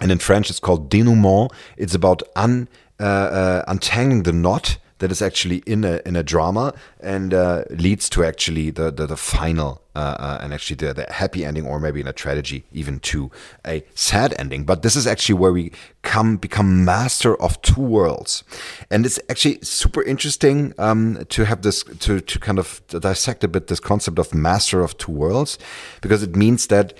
and 0.00 0.12
in 0.12 0.18
French 0.18 0.48
it's 0.50 0.60
called 0.60 0.90
denouement. 0.90 1.50
It's 1.76 1.94
about 1.94 2.22
un, 2.36 2.68
uh, 3.00 3.02
uh 3.02 3.64
untangling 3.66 4.22
the 4.22 4.32
knot 4.32 4.78
that 5.04 5.12
is 5.12 5.20
actually 5.20 5.62
in 5.66 5.84
a 5.84 6.00
in 6.06 6.16
a 6.16 6.22
drama 6.22 6.72
and 7.00 7.34
uh, 7.34 7.62
leads 7.68 8.08
to 8.08 8.24
actually 8.24 8.70
the 8.70 8.90
the, 8.90 9.06
the 9.06 9.18
final 9.18 9.82
uh, 9.94 10.16
uh, 10.18 10.38
and 10.40 10.54
actually 10.54 10.76
the, 10.76 10.94
the 10.94 11.06
happy 11.12 11.44
ending, 11.44 11.66
or 11.66 11.78
maybe 11.78 12.00
in 12.00 12.06
a 12.06 12.12
tragedy, 12.12 12.64
even 12.72 12.98
to 13.00 13.30
a 13.66 13.84
sad 13.94 14.34
ending. 14.38 14.64
But 14.64 14.80
this 14.80 14.96
is 14.96 15.06
actually 15.06 15.38
where 15.38 15.52
we 15.52 15.72
come 16.02 16.38
become 16.38 16.86
master 16.86 17.36
of 17.36 17.60
two 17.60 17.82
worlds, 17.82 18.44
and 18.90 19.04
it's 19.04 19.20
actually 19.28 19.58
super 19.60 20.02
interesting 20.02 20.72
um, 20.78 21.26
to 21.28 21.44
have 21.44 21.60
this 21.60 21.84
to 21.84 22.20
to 22.20 22.38
kind 22.38 22.58
of 22.58 22.80
dissect 22.88 23.44
a 23.44 23.48
bit 23.48 23.66
this 23.66 23.80
concept 23.80 24.18
of 24.18 24.32
master 24.32 24.80
of 24.80 24.96
two 24.96 25.12
worlds, 25.12 25.58
because 26.00 26.22
it 26.22 26.34
means 26.34 26.68
that 26.68 26.94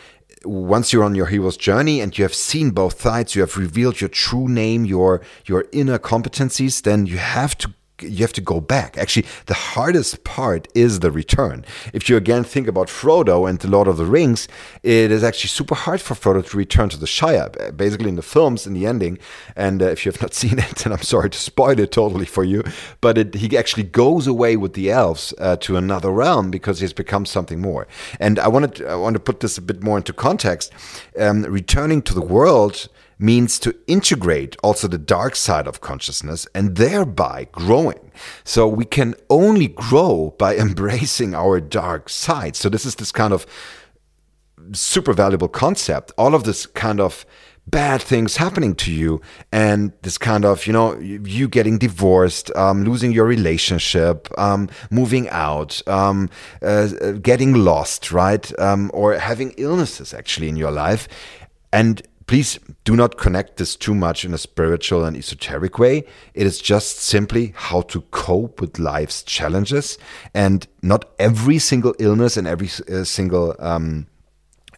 once 0.45 0.93
you're 0.93 1.05
on 1.05 1.15
your 1.15 1.27
hero's 1.27 1.57
journey 1.57 2.03
and 2.03 2.19
you 2.19 2.25
have 2.25 2.35
seen 2.35 2.71
both 2.71 3.01
sides, 3.01 3.35
you 3.35 3.41
have 3.41 3.57
revealed 3.57 4.01
your 4.03 4.11
true 4.11 4.47
name, 4.47 4.85
your 4.85 5.23
your 5.47 5.65
inner 5.73 5.99
competencies, 5.99 6.83
then 6.83 7.07
you 7.07 7.17
have 7.17 7.57
to 7.57 7.73
you 8.01 8.19
have 8.19 8.33
to 8.33 8.41
go 8.41 8.61
back. 8.61 8.99
Actually, 8.99 9.27
the 9.47 9.55
hardest 9.55 10.25
part 10.25 10.67
is 10.75 11.01
the 11.01 11.11
return. 11.11 11.65
If 11.93 12.09
you 12.09 12.17
again 12.17 12.45
think 12.45 12.67
about 12.67 12.89
Frodo 12.89 13.49
and 13.49 13.59
the 13.59 13.69
Lord 13.69 13.87
of 13.87 13.97
the 13.97 14.05
Rings, 14.05 14.49
it 14.83 15.11
is 15.11 15.23
actually 15.23 15.49
super 15.49 15.75
hard 15.75 16.01
for 16.01 16.15
Frodo 16.15 16.49
to 16.51 16.57
return 16.57 16.89
to 16.89 16.97
the 16.97 17.07
Shire. 17.07 17.51
Basically, 17.75 18.09
in 18.09 18.17
the 18.17 18.23
films, 18.23 18.67
in 18.67 18.75
the 18.75 18.87
ending, 18.87 19.19
and 19.55 19.83
uh, 19.83 19.87
if 19.87 20.05
you 20.05 20.13
have 20.13 20.21
not 20.21 20.35
seen 20.43 20.59
it, 20.59 20.77
then 20.77 20.93
I'm 20.93 21.03
sorry 21.03 21.31
to 21.31 21.39
spoil 21.39 21.79
it 21.79 21.93
totally 21.93 22.27
for 22.27 22.45
you. 22.45 22.65
But 23.01 23.19
it, 23.19 23.35
he 23.35 23.57
actually 23.57 23.85
goes 23.85 24.27
away 24.27 24.57
with 24.57 24.75
the 24.75 24.91
elves 24.91 25.33
uh, 25.39 25.57
to 25.59 25.77
another 25.77 26.11
realm 26.11 26.51
because 26.51 26.81
he's 26.81 26.93
become 26.93 27.27
something 27.27 27.61
more. 27.61 27.87
And 28.19 28.39
I 28.39 28.49
wanted 28.49 28.85
I 28.85 28.97
want 28.97 29.15
to 29.15 29.21
put 29.21 29.41
this 29.41 29.57
a 29.59 29.63
bit 29.63 29.83
more 29.83 29.97
into 29.97 30.13
context. 30.13 30.73
Um, 31.19 31.43
returning 31.43 32.03
to 32.03 32.15
the 32.15 32.21
world 32.21 32.89
means 33.19 33.59
to 33.61 33.75
integrate 33.87 34.57
also 34.63 34.89
the 34.89 34.99
dark 34.99 35.37
side 35.37 35.67
of 35.67 35.81
consciousness 35.81 36.47
and 36.55 36.77
thereby 36.77 37.49
growing. 37.53 38.11
So 38.45 38.67
we 38.69 38.85
can 38.85 39.15
only 39.31 39.69
grow 39.69 40.35
by 40.39 40.57
embracing 40.67 41.35
our 41.35 41.61
dark 41.61 42.09
side. 42.09 42.57
So 42.57 42.69
this 42.69 42.85
is 42.85 42.97
this 42.97 43.13
kind 43.13 43.33
of 43.33 43.47
super 44.73 45.13
valuable 45.13 45.49
concept. 45.49 46.13
All 46.17 46.35
of 46.35 46.45
this 46.45 46.67
kind 46.67 47.01
of 47.01 47.27
bad 47.67 48.03
things 48.03 48.37
happening 48.37 48.75
to 48.75 48.93
you 48.93 49.21
and 49.51 49.93
this 50.03 50.19
kind 50.19 50.45
of 50.45 50.67
you 50.67 50.73
know 50.73 50.99
you 50.99 51.49
getting 51.49 51.79
divorced 51.79 52.55
um, 52.57 52.85
losing 52.85 53.11
your 53.11 53.25
relationship 53.25 54.29
um, 54.39 54.69
moving 54.91 55.29
out 55.31 55.81
um, 55.89 56.29
uh, 56.61 56.89
getting 57.23 57.55
lost 57.55 58.13
right 58.13 58.59
um, 58.61 58.91
or 58.93 59.15
having 59.15 59.55
illnesses 59.57 60.13
actually 60.13 60.49
in 60.49 60.57
your 60.57 60.71
life 60.71 61.09
and 61.73 62.03
please 62.27 62.59
do 62.85 62.97
not 62.97 63.17
connect 63.19 63.57
this 63.57 63.77
too 63.77 63.95
much 63.95 64.25
in 64.25 64.33
a 64.33 64.39
spiritual 64.39 65.05
and 65.05 65.17
esoteric 65.17 65.79
way. 65.79 66.05
It 66.35 66.47
is 66.47 66.61
just 66.61 66.99
simply 66.99 67.53
how 67.57 67.83
to 67.83 68.01
cope 68.11 68.61
with 68.61 68.79
life's 68.79 69.23
challenges. 69.23 69.99
And 70.33 70.67
not 70.83 71.05
every 71.19 71.59
single 71.59 71.95
illness 71.99 72.37
and 72.37 72.47
every 72.47 72.71
uh, 72.91 73.05
single 73.05 73.55
um, 73.59 74.07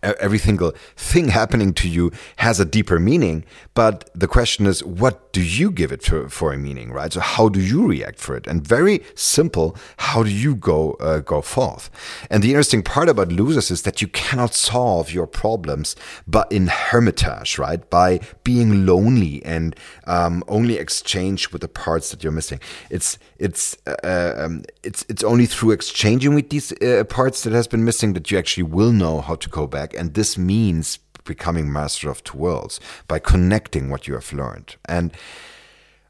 every 0.03 0.39
single 0.39 0.73
thing 0.97 1.29
happening 1.29 1.73
to 1.75 1.89
you 1.89 2.13
has 2.37 2.61
a 2.61 2.65
deeper 2.65 2.99
meaning. 2.99 3.45
But 3.75 4.11
the 4.15 4.29
question 4.29 4.67
is, 4.67 4.85
what 4.85 5.26
do 5.37 5.43
you 5.43 5.71
give 5.71 5.93
it 5.93 6.03
for 6.31 6.55
a 6.55 6.57
meaning, 6.57 6.91
right? 6.93 7.13
So 7.13 7.21
how 7.21 7.51
do 7.51 7.61
you 7.61 7.87
react 7.87 8.19
for 8.19 8.35
it? 8.39 8.47
And 8.47 8.67
very 8.67 9.03
simple, 9.15 9.77
how 9.99 10.23
do 10.23 10.31
you 10.31 10.55
go 10.55 10.93
uh, 10.93 11.19
go 11.19 11.43
forth? 11.43 11.91
And 12.31 12.43
the 12.43 12.53
interesting 12.53 12.83
part 12.83 13.11
about 13.11 13.29
lusus 13.29 13.71
is 13.71 13.83
that 13.83 14.01
you 14.01 14.09
cannot 14.09 14.55
solve 14.55 15.13
your 15.13 15.27
problems, 15.27 15.95
but 16.27 16.51
in 16.51 16.69
hermitage, 16.69 17.59
right? 17.59 17.83
By 17.91 18.21
being 18.45 18.87
lonely 18.87 19.45
and 19.45 19.77
um, 20.07 20.43
only 20.49 20.79
exchange 20.79 21.53
with 21.53 21.61
the 21.61 21.69
parts 21.69 22.11
that 22.13 22.23
you're 22.23 22.33
missing. 22.33 22.61
It's 22.89 23.19
it's 23.39 23.77
uh 23.87 24.33
um, 24.39 24.63
it's 24.83 25.05
it's 25.11 25.23
only 25.23 25.45
through 25.45 25.73
exchanging 25.73 26.35
with 26.35 26.49
these 26.49 26.73
uh, 26.81 27.05
parts 27.05 27.43
that 27.43 27.53
has 27.53 27.67
been 27.67 27.85
missing 27.85 28.15
that 28.15 28.31
you 28.31 28.39
actually 28.39 28.63
will 28.63 28.93
know 28.93 29.21
how 29.21 29.35
to 29.35 29.51
go 29.51 29.67
back 29.67 29.93
and 29.99 30.15
this 30.15 30.39
means 30.39 30.99
becoming 31.27 31.73
master 31.73 32.09
of 32.09 32.25
two 32.25 32.39
worlds 32.39 32.81
by 33.09 33.19
connecting 33.19 33.91
what 33.91 34.09
you 34.09 34.15
have 34.15 34.33
learned. 34.33 34.77
And 34.87 35.13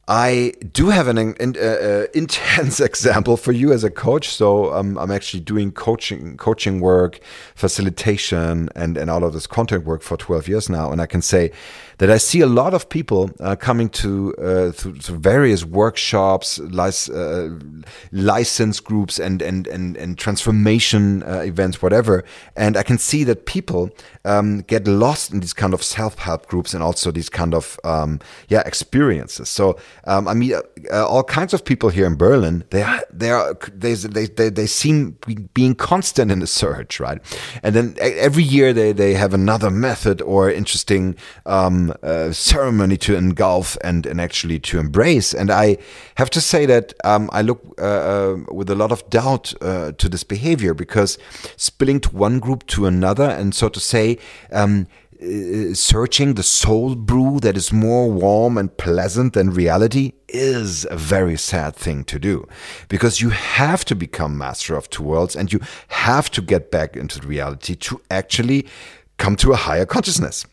I 0.09 0.52
do 0.72 0.90
have 0.90 1.09
an 1.09 1.18
uh, 1.18 1.61
uh, 1.61 2.07
intense 2.14 2.79
example 2.79 3.37
for 3.37 3.52
you 3.52 3.72
as 3.72 3.83
a 3.83 3.90
coach. 3.90 4.29
So 4.29 4.72
um, 4.72 4.96
I'm 4.98 5.11
actually 5.11 5.40
doing 5.40 5.72
coaching, 5.72 6.37
coaching 6.37 6.81
work, 6.81 7.18
facilitation, 7.57 8.68
and 8.76 8.96
and 8.96 9.11
all 9.11 9.24
of 9.24 9.33
this 9.33 9.46
content 9.46 9.85
work 9.85 10.02
for 10.02 10.16
12 10.16 10.46
years 10.48 10.68
now, 10.68 10.92
and 10.92 11.00
I 11.00 11.07
can 11.07 11.22
say 11.22 11.50
that 11.99 12.11
I 12.11 12.19
see 12.19 12.41
a 12.41 12.47
lot 12.47 12.75
of 12.75 12.89
people 12.89 13.31
uh, 13.41 13.57
coming 13.57 13.89
to, 13.91 14.35
uh, 14.37 14.73
to 14.73 15.13
various 15.13 15.65
workshops, 15.65 16.59
lic- 16.59 17.09
uh, 17.13 17.49
license 18.13 18.81
groups, 18.81 19.19
and 19.19 19.41
and 19.41 19.67
and 19.67 19.97
and 19.97 20.19
transformation 20.19 21.23
uh, 21.23 21.41
events, 21.41 21.81
whatever. 21.81 22.25
And 22.55 22.77
I 22.77 22.83
can 22.83 22.99
see 22.99 23.25
that 23.25 23.47
people 23.47 23.91
um, 24.25 24.61
get 24.63 24.87
lost 24.87 25.33
in 25.33 25.41
these 25.41 25.55
kind 25.55 25.73
of 25.73 25.83
self 25.83 26.19
help 26.19 26.47
groups 26.47 26.75
and 26.75 26.83
also 26.83 27.11
these 27.11 27.31
kind 27.31 27.55
of 27.55 27.79
um, 27.85 28.21
yeah 28.49 28.63
experiences. 28.67 29.49
So 29.49 29.79
um, 30.05 30.29
I 30.29 30.35
meet 30.35 30.55
uh, 30.55 31.07
all 31.07 31.25
kinds 31.25 31.55
of 31.55 31.65
people 31.65 31.89
here 31.89 32.07
in 32.07 32.17
Berlin. 32.17 32.65
They 32.71 32.83
are 32.83 33.03
they 33.11 33.31
are 33.31 33.55
they 33.73 33.95
they 33.95 34.27
they, 34.27 34.51
they 34.51 34.67
seem 34.67 35.17
being 35.55 35.75
constant 35.75 36.31
in 36.31 36.41
the 36.41 36.47
search, 36.47 37.01
right? 37.01 37.21
And 37.63 37.75
then 37.75 37.97
every 38.01 38.43
year 38.43 38.73
they 38.75 38.93
they 38.93 39.15
have 39.15 39.33
another 39.33 39.71
method 39.71 40.21
or 40.21 40.51
interesting. 40.51 41.17
Um, 41.47 41.86
uh, 42.03 42.33
ceremony 42.33 42.96
to 42.99 43.16
engulf 43.16 43.77
and, 43.83 44.07
and 44.07 44.20
actually 44.20 44.59
to 44.61 44.79
embrace. 44.79 45.35
And 45.35 45.51
I 45.51 45.79
have 46.16 46.31
to 46.31 46.40
say 46.40 46.66
that 46.66 46.94
um, 47.05 47.29
I 47.33 47.42
look 47.42 47.62
uh, 47.79 47.83
uh, 47.83 48.37
with 48.53 48.70
a 48.70 48.75
lot 48.75 48.92
of 48.92 49.09
doubt 49.11 49.55
uh, 49.61 49.92
to 49.92 50.09
this 50.09 50.25
behavior 50.25 50.75
because 50.75 51.18
spilling 51.57 52.01
to 52.01 52.11
one 52.11 52.38
group 52.38 52.66
to 52.68 52.87
another 52.87 53.29
and 53.29 53.55
so 53.55 53.68
to 53.68 53.81
say, 53.81 54.18
um, 54.53 54.87
uh, 55.22 55.72
searching 55.72 56.35
the 56.35 56.42
soul 56.42 56.94
brew 56.94 57.40
that 57.40 57.57
is 57.57 57.72
more 57.72 58.11
warm 58.11 58.59
and 58.59 58.77
pleasant 58.77 59.33
than 59.33 59.49
reality 59.49 60.12
is 60.29 60.87
a 60.90 60.96
very 60.96 61.38
sad 61.38 61.75
thing 61.75 62.05
to 62.05 62.18
do 62.18 62.46
because 62.88 63.18
you 63.22 63.31
have 63.31 63.83
to 63.83 63.94
become 63.94 64.37
master 64.37 64.77
of 64.77 64.90
two 64.90 65.03
worlds 65.03 65.35
and 65.35 65.55
you 65.55 65.61
have 65.88 66.31
to 66.31 66.42
get 66.42 66.70
back 66.70 66.96
into 66.96 67.27
reality 67.27 67.75
to 67.75 67.99
actually 68.11 68.66
come 69.18 69.37
to 69.37 69.52
a 69.52 69.57
higher 69.57 69.87
consciousness. 69.87 70.44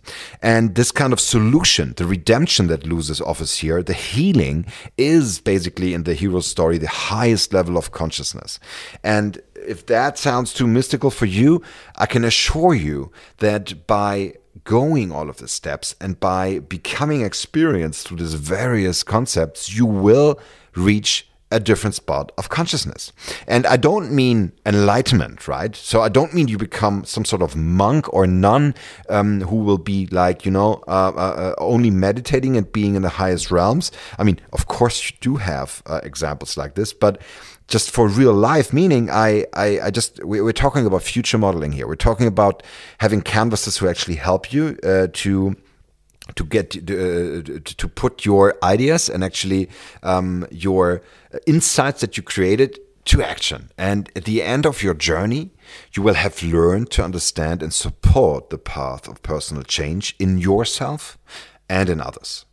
And 0.41 0.75
this 0.75 0.91
kind 0.91 1.13
of 1.13 1.19
solution, 1.19 1.93
the 1.97 2.05
redemption 2.05 2.67
that 2.67 2.83
lusus 2.83 3.21
offers 3.21 3.57
here, 3.57 3.83
the 3.83 3.93
healing 3.93 4.65
is 4.97 5.39
basically 5.39 5.93
in 5.93 6.03
the 6.03 6.13
hero's 6.13 6.47
story 6.47 6.77
the 6.77 6.87
highest 6.87 7.53
level 7.53 7.77
of 7.77 7.91
consciousness. 7.91 8.59
And 9.03 9.41
if 9.55 9.85
that 9.87 10.17
sounds 10.17 10.53
too 10.53 10.67
mystical 10.67 11.11
for 11.11 11.25
you, 11.25 11.61
I 11.97 12.05
can 12.05 12.23
assure 12.23 12.73
you 12.73 13.11
that 13.37 13.85
by 13.87 14.35
going 14.63 15.11
all 15.11 15.29
of 15.29 15.37
the 15.37 15.47
steps 15.47 15.95
and 15.99 16.19
by 16.19 16.59
becoming 16.59 17.21
experienced 17.21 18.07
through 18.07 18.17
these 18.17 18.35
various 18.35 19.03
concepts, 19.03 19.73
you 19.75 19.85
will 19.85 20.39
reach 20.75 21.27
a 21.53 21.59
different 21.59 21.95
spot 21.95 22.31
of 22.37 22.49
consciousness. 22.49 23.13
And 23.47 23.65
I 23.67 23.77
don't 23.77 24.11
mean 24.11 24.51
enlightenment, 24.65 25.47
right? 25.47 25.75
So 25.75 26.01
I 26.01 26.09
don't 26.09 26.33
mean 26.33 26.47
you 26.47 26.57
become 26.57 27.05
some 27.05 27.25
sort 27.25 27.41
of 27.41 27.55
monk 27.55 28.11
or 28.11 28.25
nun 28.25 28.73
um, 29.07 29.41
who 29.41 29.57
will 29.57 29.77
be 29.77 30.07
like, 30.07 30.45
you 30.45 30.51
know, 30.51 30.83
uh, 30.87 31.11
uh, 31.15 31.35
uh, 31.43 31.55
only 31.59 31.91
meditating 31.91 32.57
and 32.57 32.71
being 32.71 32.95
in 32.95 33.03
the 33.03 33.09
highest 33.09 33.51
realms. 33.51 33.91
I 34.17 34.23
mean, 34.23 34.39
of 34.51 34.67
course, 34.67 35.11
you 35.11 35.15
do 35.21 35.35
have 35.35 35.83
uh, 35.85 36.01
examples 36.03 36.57
like 36.57 36.73
this, 36.73 36.91
but 36.91 37.21
just 37.67 37.91
for 37.91 38.09
real 38.09 38.33
life 38.33 38.73
meaning 38.73 39.09
I, 39.09 39.45
I, 39.53 39.79
I 39.83 39.89
just 39.89 40.21
we're 40.23 40.51
talking 40.51 40.85
about 40.85 41.01
future 41.01 41.37
modeling 41.37 41.71
here 41.71 41.87
we're 41.87 41.95
talking 41.95 42.27
about 42.27 42.61
having 42.97 43.21
canvases 43.21 43.77
who 43.77 43.87
actually 43.87 44.15
help 44.15 44.51
you 44.51 44.77
uh, 44.83 45.07
to 45.13 45.55
to 46.35 46.43
get 46.43 46.75
uh, 46.75 47.59
to 47.63 47.87
put 47.87 48.25
your 48.25 48.55
ideas 48.63 49.09
and 49.09 49.23
actually 49.23 49.69
um, 50.03 50.47
your 50.51 51.01
insights 51.45 52.01
that 52.01 52.17
you 52.17 52.23
created 52.23 52.79
to 53.05 53.21
action. 53.21 53.69
And 53.77 54.09
at 54.15 54.25
the 54.25 54.41
end 54.41 54.65
of 54.65 54.81
your 54.81 54.93
journey, 54.93 55.51
you 55.93 56.03
will 56.03 56.13
have 56.13 56.41
learned 56.41 56.89
to 56.91 57.03
understand 57.03 57.61
and 57.61 57.73
support 57.73 58.49
the 58.49 58.57
path 58.57 59.07
of 59.07 59.21
personal 59.21 59.63
change 59.63 60.15
in 60.19 60.37
yourself 60.37 61.17
and 61.69 61.89
in 61.89 61.99
others. 61.99 62.45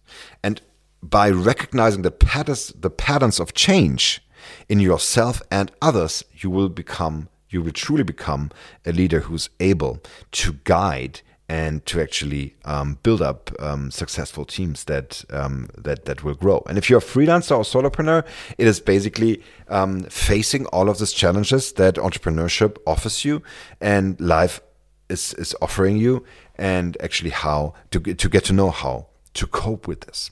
And 0.43 0.61
by 1.03 1.31
recognizing 1.31 2.03
the 2.03 2.11
patterns, 2.11 2.73
the 2.79 2.91
patterns 2.91 3.41
of 3.41 3.55
change 3.55 4.21
in 4.69 4.81
yourself 4.81 5.41
and 5.51 5.71
others, 5.81 6.25
you 6.33 6.51
will 6.51 6.69
become, 6.69 7.29
you 7.49 7.63
will 7.63 7.73
truly 7.73 8.03
become 8.03 8.51
a 8.85 8.93
leader 8.93 9.21
who's 9.21 9.51
able 9.61 10.01
to 10.33 10.55
guide 10.65 11.21
and 11.51 11.85
to 11.85 12.01
actually 12.01 12.55
um, 12.65 12.97
build 13.03 13.21
up 13.21 13.51
um, 13.59 13.91
successful 13.91 14.45
teams 14.45 14.85
that 14.85 15.25
um, 15.31 15.69
that 15.77 16.05
that 16.05 16.23
will 16.23 16.35
grow. 16.35 16.63
And 16.69 16.79
if 16.79 16.89
you're 16.89 17.01
a 17.01 17.03
freelancer 17.03 17.57
or 17.59 17.65
solopreneur, 17.65 18.25
it 18.57 18.69
is 18.69 18.79
basically 18.79 19.43
um, 19.69 20.05
facing 20.05 20.67
all 20.67 20.89
of 20.89 21.01
these 21.01 21.13
challenges 21.13 21.73
that 21.73 21.97
entrepreneurship 21.97 22.77
offers 22.87 23.25
you 23.25 23.43
and 23.81 24.19
life 24.21 24.61
is 25.09 25.35
is 25.35 25.57
offering 25.61 25.97
you, 25.97 26.25
and 26.55 26.97
actually 27.01 27.31
how 27.31 27.75
to 27.91 27.99
get, 27.99 28.19
to 28.19 28.29
get 28.29 28.45
to 28.45 28.53
know 28.53 28.71
how 28.71 29.09
to 29.35 29.47
cope 29.49 29.89
with 29.89 30.03
this. 30.03 30.31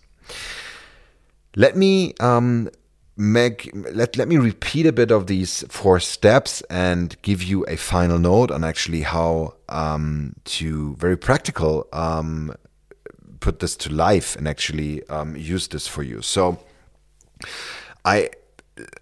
Let 1.56 1.76
me 1.76 2.14
um, 2.20 2.70
make 3.16 3.72
let 3.74 4.16
let 4.16 4.28
me 4.28 4.36
repeat 4.36 4.86
a 4.86 4.92
bit 4.92 5.10
of 5.10 5.26
these 5.26 5.64
four 5.68 5.98
steps 5.98 6.62
and 6.70 7.20
give 7.22 7.42
you 7.42 7.64
a 7.66 7.74
final 7.74 8.20
note 8.20 8.52
on 8.52 8.62
actually 8.62 9.02
how 9.02 9.57
um, 9.68 10.34
to 10.44 10.94
very 10.96 11.16
practical 11.16 11.86
um, 11.92 12.54
put 13.40 13.60
this 13.60 13.76
to 13.76 13.92
life 13.92 14.36
and 14.36 14.48
actually 14.48 15.06
um, 15.08 15.36
use 15.36 15.68
this 15.68 15.86
for 15.86 16.02
you. 16.02 16.22
So, 16.22 16.58
I 18.04 18.30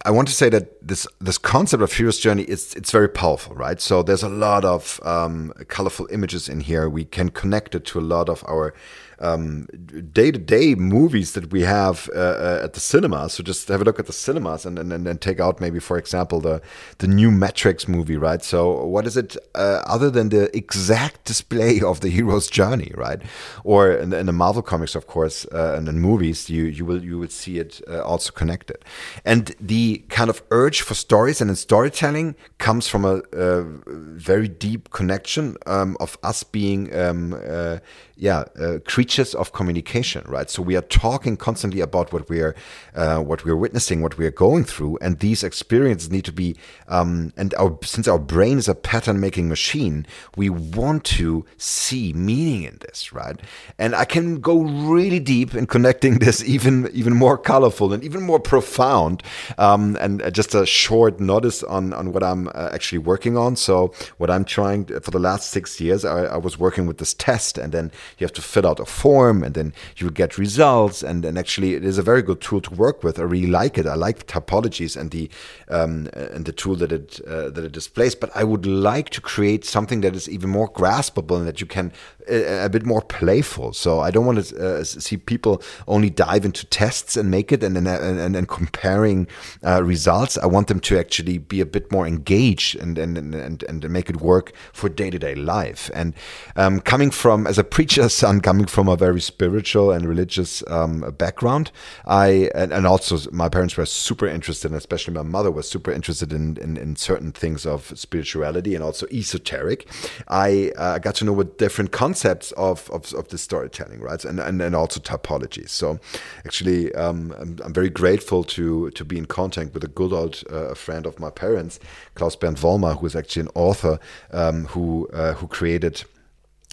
I 0.05 0.11
want 0.11 0.29
to 0.29 0.35
say 0.35 0.48
that 0.50 0.87
this 0.87 1.07
this 1.20 1.38
concept 1.38 1.83
of 1.83 1.92
hero's 1.92 2.18
journey 2.18 2.42
is 2.42 2.74
it's 2.74 2.90
very 2.90 3.09
powerful, 3.09 3.55
right? 3.55 3.81
So 3.81 4.02
there's 4.02 4.22
a 4.22 4.29
lot 4.29 4.64
of 4.64 5.00
um, 5.05 5.52
colorful 5.68 6.09
images 6.11 6.48
in 6.48 6.61
here. 6.61 6.88
We 6.88 7.05
can 7.05 7.31
connect 7.31 7.74
it 7.74 7.85
to 7.87 7.98
a 7.98 8.07
lot 8.14 8.29
of 8.29 8.44
our 8.48 8.74
day 9.18 10.31
to 10.31 10.38
day 10.38 10.74
movies 10.74 11.33
that 11.33 11.50
we 11.50 11.62
have 11.62 12.09
uh, 12.14 12.18
uh, 12.18 12.61
at 12.64 12.74
the 12.74 12.81
cinemas. 12.81 13.35
So 13.35 13.42
just 13.42 13.68
have 13.68 13.81
a 13.81 13.85
look 13.85 13.98
at 13.98 14.07
the 14.07 14.12
cinemas 14.12 14.66
and, 14.66 14.79
and, 14.79 14.92
and 14.92 15.20
take 15.20 15.40
out 15.40 15.61
maybe, 15.61 15.79
for 15.81 15.96
example, 15.96 16.40
the, 16.40 16.61
the 16.98 17.07
new 17.07 17.31
Matrix 17.31 17.88
movie, 17.88 18.16
right? 18.16 18.42
So 18.42 18.85
what 18.85 19.07
is 19.07 19.16
it 19.16 19.37
uh, 19.55 19.83
other 19.87 20.11
than 20.11 20.29
the 20.29 20.55
exact 20.57 21.24
display 21.24 21.81
of 21.85 22.00
the 22.00 22.09
hero's 22.09 22.48
journey, 22.48 22.92
right? 22.94 23.20
Or 23.64 23.92
in 23.92 24.11
the, 24.11 24.18
in 24.18 24.26
the 24.26 24.33
Marvel 24.33 24.62
comics, 24.62 24.94
of 24.94 25.07
course, 25.07 25.46
uh, 25.52 25.74
and 25.76 25.88
in 25.88 26.00
movies, 26.00 26.50
you, 26.50 26.64
you 26.64 26.85
will 26.85 27.02
you 27.02 27.18
would 27.18 27.33
see 27.33 27.59
it 27.59 27.81
uh, 27.88 28.02
also 28.02 28.33
connected. 28.33 28.85
And 29.24 29.55
the 29.61 30.05
kind 30.09 30.31
of 30.31 30.42
urge 30.50 30.83
for 30.83 30.94
stories 30.94 31.40
and 31.40 31.50
in 31.50 31.57
storytelling 31.57 32.37
comes 32.59 32.88
from 32.88 33.05
a, 33.05 33.22
a 33.33 33.62
very 33.87 34.48
deep 34.48 34.90
connection 34.90 35.57
um, 35.66 35.96
of 36.00 36.18
us 36.22 36.42
being 36.42 36.94
um, 36.94 37.35
uh, 37.46 37.79
yeah 38.16 38.44
uh, 38.61 38.79
creatures 39.07 39.37
of 39.37 39.53
communication 39.53 40.25
right? 40.27 40.51
So 40.51 40.62
we 40.62 40.75
are 40.77 40.83
talking 40.83 41.37
constantly 41.37 41.81
about 41.81 42.12
what 42.12 42.29
we're 42.29 42.57
uh, 42.97 43.21
what 43.21 43.45
we're 43.45 43.57
witnessing 43.57 44.03
what 44.03 44.19
we're 44.19 44.33
going 44.33 44.64
through 44.64 44.99
and 45.01 45.21
these 45.21 45.45
experiences 45.45 46.11
need 46.11 46.25
to 46.25 46.33
be 46.33 46.57
um, 46.88 47.33
and 47.37 47.55
our 47.55 47.79
since 47.83 48.09
our 48.09 48.19
brain 48.19 48.59
is 48.59 48.69
a 48.69 48.75
pattern 48.75 49.21
making 49.21 49.49
machine 49.49 50.05
we 50.37 50.51
want 50.51 51.05
to 51.05 51.45
see 51.57 52.12
meaning 52.14 52.64
in 52.64 52.79
this 52.81 53.12
right? 53.12 53.38
And 53.79 53.95
i 53.95 54.05
can 54.05 54.40
go 54.40 54.62
really 54.62 55.21
deep 55.21 55.55
in 55.55 55.66
connecting 55.66 56.19
this 56.25 56.42
even 56.42 56.90
even 56.92 57.14
more 57.14 57.38
colorful 57.38 57.92
and 57.92 58.03
even 58.03 58.23
more 58.23 58.40
profound 58.40 59.23
um, 59.59 59.97
and 60.01 60.21
uh, 60.21 60.31
just 60.31 60.53
a 60.55 60.66
short 60.66 61.21
notice 61.21 61.62
on 61.62 61.92
on 61.92 62.12
what 62.12 62.25
i'm 62.25 62.49
uh, 62.49 62.71
actually 62.73 62.99
working 62.99 63.37
on. 63.37 63.55
So 63.55 63.92
what 64.19 64.31
i'm 64.31 64.45
trying 64.45 64.87
for 65.01 65.12
the 65.12 65.21
last 65.21 65.51
six 65.51 65.81
years 65.81 66.05
I, 66.05 66.25
I 66.37 66.38
was 66.38 66.59
working 66.59 66.87
with 66.87 66.99
this 66.99 67.14
test 67.14 67.57
and 67.57 67.71
then 67.73 67.92
you 68.19 68.25
have 68.25 68.33
to 68.33 68.42
fill 68.42 68.66
out 68.66 68.81
a 68.81 68.87
form 68.96 69.42
and 69.42 69.54
then 69.54 69.72
you 69.96 70.11
get 70.11 70.38
results. 70.38 71.02
And, 71.02 71.24
and 71.24 71.38
actually, 71.38 71.74
it 71.74 71.85
is 71.85 71.98
a 71.98 72.02
very 72.02 72.22
good 72.22 72.40
tool 72.40 72.61
to 72.62 72.74
work 72.74 73.04
with. 73.04 73.18
I 73.18 73.22
really 73.22 73.46
like 73.46 73.78
it. 73.78 73.87
I 73.87 73.94
like 73.94 74.26
typologies 74.26 74.96
and 74.96 75.11
the 75.11 75.28
um, 75.68 76.09
and 76.14 76.44
the 76.44 76.52
tool 76.52 76.76
that 76.76 76.92
it 76.92 77.20
uh, 77.26 77.50
that 77.50 77.64
it 77.64 77.72
displays. 77.72 78.14
But 78.14 78.30
I 78.35 78.44
would 78.44 78.66
like 78.66 79.11
to 79.11 79.20
create 79.20 79.64
something 79.64 80.00
that 80.02 80.14
is 80.14 80.28
even 80.28 80.50
more 80.50 80.70
graspable 80.70 81.37
and 81.38 81.46
that 81.46 81.61
you 81.61 81.66
can 81.66 81.92
a, 82.28 82.62
uh, 82.62 82.66
a 82.66 82.68
bit 82.68 82.85
more 82.85 83.02
playful. 83.02 83.72
So 83.72 84.00
I 84.00 84.11
don't 84.11 84.26
want 84.26 84.44
to 84.44 84.80
uh, 84.80 84.85
see 84.85 85.16
people 85.16 85.62
only 85.87 86.11
dive 86.11 86.44
into 86.44 86.66
tests 86.66 87.16
and 87.16 87.30
make 87.30 87.52
it 87.52 87.62
and 87.62 87.76
then 87.76 87.87
and, 87.87 88.37
and, 88.37 88.48
comparing 88.48 89.26
uh, 89.64 89.82
results. 89.82 90.38
I 90.38 90.46
want 90.46 90.68
them 90.68 90.80
to 90.80 90.98
actually 90.98 91.38
be 91.38 91.61
a 91.61 91.66
bit 91.66 91.90
more 91.90 92.06
engaged 92.06 92.76
and 92.76 92.98
and 92.98 93.18
and, 93.18 93.62
and 93.64 93.90
make 93.90 94.09
it 94.09 94.20
work 94.20 94.52
for 94.72 94.88
day 94.88 95.11
to 95.11 95.18
day 95.18 95.35
life. 95.35 95.90
And 95.94 96.14
um, 96.56 96.80
coming 96.80 97.11
from 97.11 97.46
as 97.46 97.59
a 97.59 97.64
preacher 97.64 97.96
preacher's 97.96 98.14
son 98.14 98.40
coming 98.40 98.66
from 98.66 98.86
a 98.88 98.96
very 98.96 99.20
spiritual 99.20 99.90
and 99.90 100.09
religious 100.09 100.62
um, 100.68 101.01
background. 101.18 101.70
I 102.07 102.51
and, 102.55 102.72
and, 102.72 102.87
also 102.87 103.18
my 103.33 103.49
parents 103.49 103.77
were 103.77 103.87
super 103.87 104.27
interested, 104.27 104.70
and 104.70 104.79
especially 104.79 105.14
my 105.14 105.22
mother 105.22 105.51
was 105.51 105.68
super 105.68 105.90
interested 105.90 106.33
in, 106.33 106.57
in, 106.59 106.77
in 106.77 106.96
certain 106.96 107.33
things 107.33 107.66
of 107.66 107.92
spirituality 107.99 108.75
and 108.75 108.85
also 108.85 109.07
esoteric. 109.09 109.88
I 110.29 110.72
uh, 110.77 110.99
got 110.99 111.14
to 111.16 111.25
know 111.25 111.33
what 111.33 111.59
different 111.59 111.92
concepts 111.92 112.53
of, 112.53 112.90
of, 112.90 113.12
of 113.14 113.29
the 113.29 113.38
storytelling, 113.38 114.01
right, 114.01 114.25
and, 114.25 114.40
and 114.40 114.62
and 114.62 114.75
also 114.75 115.01
typology. 115.01 115.68
So 115.68 115.99
actually, 116.44 116.94
um, 116.94 117.35
I'm, 117.38 117.59
I'm, 117.64 117.72
very 117.72 117.90
grateful 117.90 118.44
to 118.44 118.90
to 118.90 119.05
be 119.05 119.18
in 119.18 119.27
contact 119.27 119.75
with 119.75 119.85
a 119.85 119.88
good 119.88 120.12
old 120.12 120.42
uh, 120.51 120.75
friend 120.75 121.07
of 121.07 121.18
my 121.18 121.31
parents, 121.31 121.79
Klaus 122.14 122.37
Bernd 122.37 122.57
Vollmar, 122.57 122.99
who 122.99 123.07
is 123.07 123.16
actually 123.16 123.42
an 123.42 123.51
author 123.55 123.99
um, 124.33 124.66
who 124.66 125.09
uh, 125.12 125.35
who 125.35 125.46
created 125.46 126.05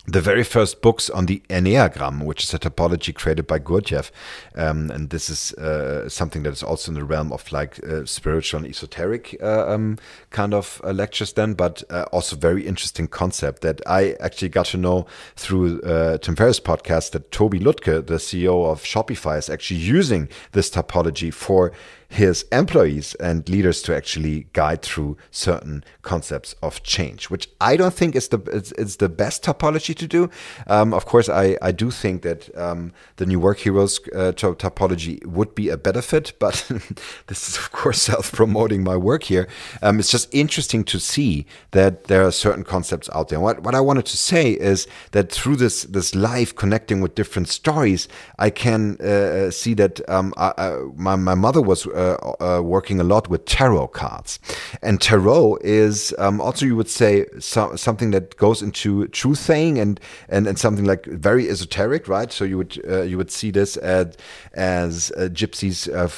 the 0.06 0.20
very 0.20 0.44
first 0.44 0.82
books 0.82 1.10
on 1.10 1.28
the 1.28 1.42
Enneagram, 1.50 2.26
which 2.26 2.44
is 2.44 2.54
a 2.54 2.60
typology 2.60 3.16
created 3.16 3.48
by 3.48 3.58
Gurdjieff. 3.58 4.12
Um, 4.54 4.92
and 4.92 5.10
this 5.10 5.30
is 5.30 5.54
uh, 5.54 6.10
something 6.10 6.44
that 6.44 6.52
is 6.52 6.62
also 6.62 6.92
in 6.92 6.96
the 6.96 7.06
realm 7.06 7.32
of 7.32 7.50
like 7.54 7.82
uh, 7.86 8.06
spiritual 8.06 8.60
and 8.60 8.68
esoteric 8.68 9.38
uh, 9.42 9.70
um, 9.70 9.98
kind 10.30 10.54
of 10.54 10.82
uh, 10.84 10.92
lectures, 10.92 11.34
then, 11.34 11.54
but 11.54 11.84
uh, 11.90 12.04
also 12.12 12.36
very 12.36 12.68
interesting 12.68 13.08
concept 13.08 13.62
that 13.62 13.82
I 13.88 14.16
actually 14.20 14.50
got 14.50 14.66
to 14.68 14.78
know 14.78 15.06
through 15.38 15.82
uh, 15.82 16.18
Tim 16.18 16.36
Ferriss' 16.36 16.60
podcast 16.60 17.12
that 17.12 17.32
Toby 17.32 17.60
Lütke, 17.60 18.06
the 18.06 18.16
CEO 18.16 18.70
of 18.70 18.84
Shopify, 18.84 19.38
is 19.38 19.50
actually 19.50 19.80
using 19.80 20.28
this 20.52 20.70
typology 20.70 21.34
for 21.34 21.72
his 22.14 22.46
employees 22.52 23.16
and 23.16 23.48
leaders 23.50 23.82
to 23.82 23.96
actually 23.96 24.46
guide 24.54 24.84
through 24.84 25.18
certain 25.32 25.84
concepts 26.04 26.54
of 26.62 26.84
change, 26.84 27.32
which 27.32 27.50
I 27.60 27.76
don't 27.76 27.94
think 27.94 28.16
is 28.16 28.28
the 28.28 28.40
is, 28.52 28.72
is 28.74 28.98
the 28.98 29.10
best 29.10 29.44
typology 29.44 29.96
to 29.96 30.08
do. 30.08 30.30
Um, 30.68 30.94
of 30.94 31.06
course, 31.06 31.28
I, 31.28 31.58
I 31.62 31.72
do 31.72 31.90
think 31.90 32.22
that 32.22 32.56
um, 32.56 32.94
the 33.16 33.26
new 33.26 33.40
work 33.40 33.60
heroes 33.60 34.00
uh, 34.14 34.32
typology 34.34 35.26
would 35.26 35.56
be 35.56 35.70
a 35.70 35.78
better 35.78 36.04
fit, 36.04 36.34
but 36.38 36.54
this 37.28 37.50
is 37.50 37.58
of 37.58 37.72
course 37.72 38.04
self 38.04 38.32
promoting 38.32 38.84
my 38.84 38.96
work 38.96 39.24
here. 39.24 39.48
Um, 39.82 40.00
it's 40.00 40.12
just 40.12 40.30
interesting 40.32 40.84
to 40.86 41.00
see 41.00 41.48
that 41.72 42.06
there 42.06 42.24
are 42.28 42.32
certain 42.32 42.64
concepts 42.64 43.10
out 43.16 43.30
there. 43.30 43.40
What 43.40 43.64
what 43.64 43.74
I 43.74 43.82
wanted 43.82 44.06
to 44.06 44.18
say 44.18 44.52
is 44.52 44.88
that 45.12 45.32
through 45.32 45.56
this 45.56 45.84
this 45.84 46.14
life 46.14 46.56
connecting 46.56 47.02
with 47.02 47.16
different 47.16 47.48
stories, 47.48 48.08
I 48.38 48.52
can 48.52 48.98
uh, 49.02 49.08
uh 49.08 49.52
see 49.52 49.74
that 49.76 50.08
um, 50.08 50.32
I, 50.38 50.54
I, 50.58 50.70
my 50.96 51.16
my 51.16 51.34
mother 51.34 51.62
was. 51.62 51.88
Uh, 51.88 52.03
uh, 52.04 52.58
uh, 52.58 52.62
working 52.62 53.00
a 53.00 53.04
lot 53.04 53.30
with 53.30 53.46
tarot 53.46 53.88
cards, 53.88 54.40
and 54.82 55.02
tarot 55.02 55.58
is 55.62 56.14
um, 56.18 56.42
also 56.42 56.66
you 56.66 56.76
would 56.76 56.90
say 56.90 57.26
so, 57.40 57.76
something 57.76 58.12
that 58.12 58.36
goes 58.38 58.62
into 58.62 59.08
truth 59.08 59.40
saying 59.40 59.80
and, 59.80 60.00
and 60.30 60.48
and 60.48 60.60
something 60.60 60.86
like 60.86 61.06
very 61.06 61.50
esoteric, 61.50 62.08
right? 62.08 62.32
So 62.32 62.44
you 62.46 62.58
would 62.58 62.82
uh, 62.90 63.02
you 63.02 63.18
would 63.18 63.32
see 63.32 63.52
this 63.52 63.78
as 63.78 64.16
as 64.54 65.12
gypsies 65.18 65.88
of 65.88 66.12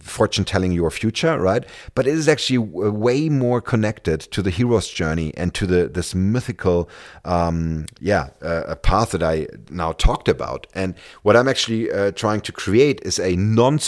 fortune 0.00 0.44
telling 0.44 0.72
your 0.72 0.90
future, 0.90 1.38
right? 1.38 1.64
But 1.94 2.06
it 2.06 2.14
is 2.14 2.28
actually 2.28 2.58
way 2.58 3.28
more 3.28 3.60
connected 3.60 4.20
to 4.20 4.42
the 4.42 4.50
hero's 4.50 4.88
journey 4.88 5.32
and 5.36 5.54
to 5.54 5.66
the 5.66 5.88
this 5.88 6.14
mythical, 6.14 6.88
um, 7.24 7.86
yeah, 8.00 8.30
uh, 8.42 8.74
path 8.76 9.10
that 9.12 9.22
I 9.22 9.46
now 9.70 9.92
talked 9.92 10.28
about. 10.28 10.66
And 10.74 10.94
what 11.22 11.36
I'm 11.36 11.48
actually 11.48 11.90
uh, 11.90 12.12
trying 12.12 12.40
to 12.42 12.52
create 12.52 13.00
is 13.02 13.18
a 13.18 13.36
non 13.36 13.78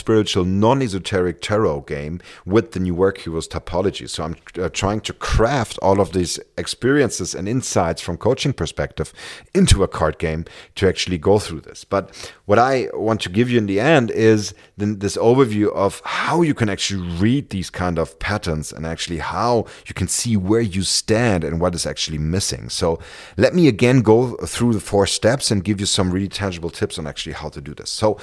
non-esoteric 0.62 1.40
tarot 1.42 1.80
game 1.82 2.20
with 2.46 2.66
the 2.72 2.80
new 2.80 2.94
work 2.94 3.18
heroes 3.18 3.48
typology. 3.48 4.08
So 4.08 4.18
I'm 4.24 4.36
uh, 4.58 4.68
trying 4.68 5.00
to 5.08 5.12
craft 5.12 5.76
all 5.82 6.00
of 6.00 6.12
these 6.12 6.38
experiences 6.56 7.34
and 7.34 7.48
insights 7.48 8.00
from 8.00 8.16
coaching 8.16 8.52
perspective 8.52 9.12
into 9.54 9.82
a 9.82 9.88
card 9.88 10.18
game 10.18 10.44
to 10.76 10.88
actually 10.88 11.18
go 11.18 11.38
through 11.38 11.62
this. 11.62 11.84
But 11.84 12.02
what 12.46 12.58
I 12.60 12.88
want 12.94 13.20
to 13.22 13.28
give 13.28 13.50
you 13.50 13.58
in 13.58 13.66
the 13.66 13.80
end 13.80 14.10
is 14.12 14.54
this 14.76 15.16
overview 15.16 15.68
of 15.74 16.00
how 16.04 16.42
you 16.42 16.54
can 16.54 16.68
actually 16.68 17.02
read 17.24 17.50
these 17.50 17.70
kind 17.70 17.98
of 17.98 18.18
patterns 18.18 18.72
and 18.72 18.86
actually 18.86 19.18
how 19.18 19.66
you 19.88 19.94
can 19.94 20.08
see 20.08 20.36
where 20.36 20.66
you 20.76 20.82
stand 20.82 21.44
and 21.44 21.60
what 21.60 21.74
is 21.74 21.86
actually 21.86 22.18
missing. 22.18 22.68
So 22.68 23.00
let 23.36 23.52
me 23.54 23.66
again 23.66 24.02
go 24.02 24.36
through 24.54 24.74
the 24.74 24.86
four 24.90 25.06
steps 25.06 25.50
and 25.50 25.64
give 25.64 25.80
you 25.80 25.86
some 25.86 26.12
really 26.12 26.28
tangible 26.28 26.70
tips 26.70 26.98
on 26.98 27.06
actually 27.06 27.34
how 27.42 27.48
to 27.50 27.60
do 27.60 27.74
this. 27.74 27.90
So 27.90 28.18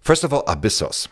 First 0.00 0.24
of 0.24 0.32
all, 0.32 0.42
abyssos 0.44 1.08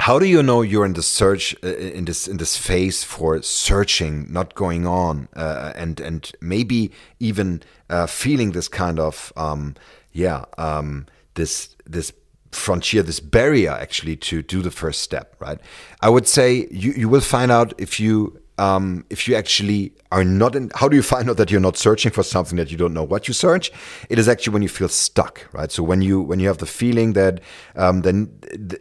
how 0.00 0.18
do 0.18 0.26
you 0.26 0.42
know 0.42 0.62
you're 0.62 0.86
in 0.86 0.92
the 0.92 1.02
search 1.02 1.54
uh, 1.62 1.74
in 1.74 2.04
this 2.04 2.28
in 2.28 2.36
this 2.36 2.56
phase 2.56 3.02
for 3.02 3.40
searching 3.42 4.32
not 4.32 4.54
going 4.54 4.86
on 4.86 5.28
uh, 5.34 5.72
and 5.74 6.00
and 6.00 6.32
maybe 6.40 6.90
even 7.18 7.62
uh, 7.90 8.06
feeling 8.06 8.52
this 8.52 8.68
kind 8.68 8.98
of 8.98 9.32
um, 9.36 9.74
yeah 10.12 10.44
um, 10.56 11.06
this 11.34 11.74
this 11.84 12.12
frontier 12.52 13.02
this 13.02 13.20
barrier 13.20 13.72
actually 13.72 14.16
to 14.16 14.42
do 14.42 14.62
the 14.62 14.70
first 14.70 15.02
step 15.02 15.34
right? 15.40 15.58
I 16.00 16.08
would 16.08 16.26
say 16.26 16.68
you, 16.70 16.92
you 16.92 17.08
will 17.08 17.20
find 17.20 17.50
out 17.50 17.74
if 17.78 18.00
you 18.00 18.40
um, 18.58 19.04
if 19.08 19.28
you 19.28 19.36
actually 19.36 19.92
are 20.10 20.24
not 20.24 20.54
in, 20.54 20.70
how 20.74 20.88
do 20.88 20.96
you 20.96 21.02
find 21.02 21.30
out 21.30 21.36
that 21.36 21.50
you're 21.50 21.60
not 21.60 21.76
searching 21.76 22.10
for 22.10 22.22
something 22.22 22.56
that 22.56 22.70
you 22.70 22.76
don't 22.76 22.94
know 22.94 23.04
what 23.04 23.28
you 23.28 23.34
search? 23.34 23.70
It 24.08 24.18
is 24.18 24.28
actually 24.28 24.52
when 24.52 24.62
you 24.62 24.68
feel 24.68 24.88
stuck, 24.88 25.46
right? 25.52 25.70
So 25.70 25.82
when 25.82 26.02
you 26.02 26.20
when 26.20 26.40
you 26.40 26.48
have 26.48 26.58
the 26.58 26.66
feeling 26.66 27.12
that 27.12 27.40
um, 27.76 28.02
then 28.02 28.30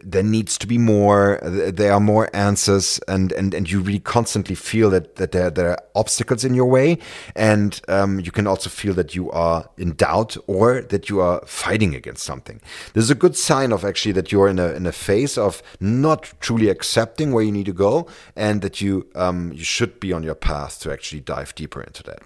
there 0.04 0.24
needs 0.24 0.58
to 0.60 0.68
be 0.68 0.78
more, 0.78 1.40
there 1.44 1.94
are 1.94 2.00
more 2.00 2.30
answers, 2.34 3.00
and 3.08 3.32
and 3.34 3.54
and 3.54 3.70
you 3.70 3.82
really 3.82 4.00
constantly 4.00 4.56
feel 4.56 4.90
that 4.90 5.18
that 5.18 5.32
there 5.32 5.50
there 5.52 5.70
are 5.72 5.80
obstacles 5.96 6.44
in 6.44 6.54
your 6.54 6.66
way, 6.66 6.98
and 7.36 7.82
um, 7.88 8.20
you 8.20 8.32
can 8.32 8.48
also 8.48 8.70
feel 8.70 8.94
that 8.94 9.14
you 9.14 9.30
are 9.32 9.70
in 9.78 9.94
doubt 9.94 10.38
or 10.48 10.82
that 10.82 11.10
you 11.10 11.20
are 11.20 11.42
fighting 11.46 11.94
against 11.94 12.24
something. 12.24 12.62
This 12.94 13.04
is 13.04 13.12
a 13.12 13.16
good 13.16 13.36
sign 13.36 13.72
of 13.72 13.84
actually 13.84 14.14
that 14.14 14.32
you're 14.32 14.48
in 14.48 14.60
a 14.60 14.70
in 14.74 14.86
a 14.86 14.92
phase 14.92 15.38
of 15.38 15.62
not 15.80 16.34
truly 16.40 16.70
accepting 16.70 17.32
where 17.32 17.44
you 17.44 17.52
need 17.52 17.66
to 17.66 17.74
go, 17.74 18.08
and 18.36 18.62
that 18.62 18.82
you 18.82 19.08
um, 19.16 19.52
you 19.54 19.67
should 19.68 20.00
be 20.00 20.14
on 20.14 20.24
your 20.24 20.36
path 20.36 20.80
to 20.82 20.92
actually 20.92 21.22
dive 21.22 21.54
deeper 21.56 21.82
into 21.82 22.04
that. 22.04 22.20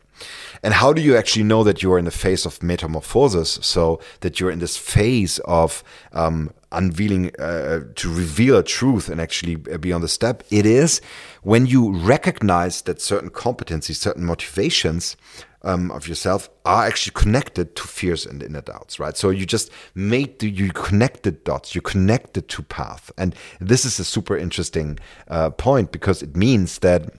And 0.63 0.73
how 0.75 0.93
do 0.93 1.01
you 1.01 1.17
actually 1.17 1.43
know 1.43 1.63
that 1.63 1.81
you're 1.81 1.97
in 1.97 2.05
the 2.05 2.11
phase 2.11 2.45
of 2.45 2.61
metamorphosis? 2.61 3.59
So 3.61 3.99
that 4.19 4.39
you're 4.39 4.51
in 4.51 4.59
this 4.59 4.77
phase 4.77 5.39
of 5.39 5.83
um, 6.13 6.51
unveiling, 6.71 7.31
uh, 7.39 7.81
to 7.95 8.13
reveal 8.13 8.57
a 8.57 8.63
truth 8.63 9.09
and 9.09 9.19
actually 9.19 9.55
be 9.55 9.91
on 9.91 10.01
the 10.01 10.07
step? 10.07 10.43
It 10.49 10.65
is 10.65 11.01
when 11.41 11.65
you 11.65 11.91
recognize 11.91 12.83
that 12.83 13.01
certain 13.01 13.29
competencies, 13.29 13.95
certain 13.95 14.23
motivations 14.23 15.17
um, 15.63 15.91
of 15.91 16.07
yourself 16.07 16.49
are 16.65 16.85
actually 16.85 17.13
connected 17.13 17.75
to 17.75 17.83
fears 17.83 18.25
and 18.25 18.41
inner 18.41 18.61
doubts, 18.61 18.99
right? 18.99 19.15
So 19.15 19.29
you 19.29 19.45
just 19.45 19.71
made 19.93 20.39
the, 20.39 20.49
you 20.49 20.71
connected 20.71 21.43
dots, 21.43 21.75
you 21.75 21.81
connected 21.81 22.47
to 22.49 22.63
path, 22.63 23.11
and 23.17 23.35
this 23.59 23.85
is 23.85 23.99
a 23.99 24.03
super 24.03 24.37
interesting 24.37 24.99
uh, 25.27 25.51
point 25.51 25.91
because 25.91 26.23
it 26.23 26.35
means 26.35 26.79
that 26.79 27.13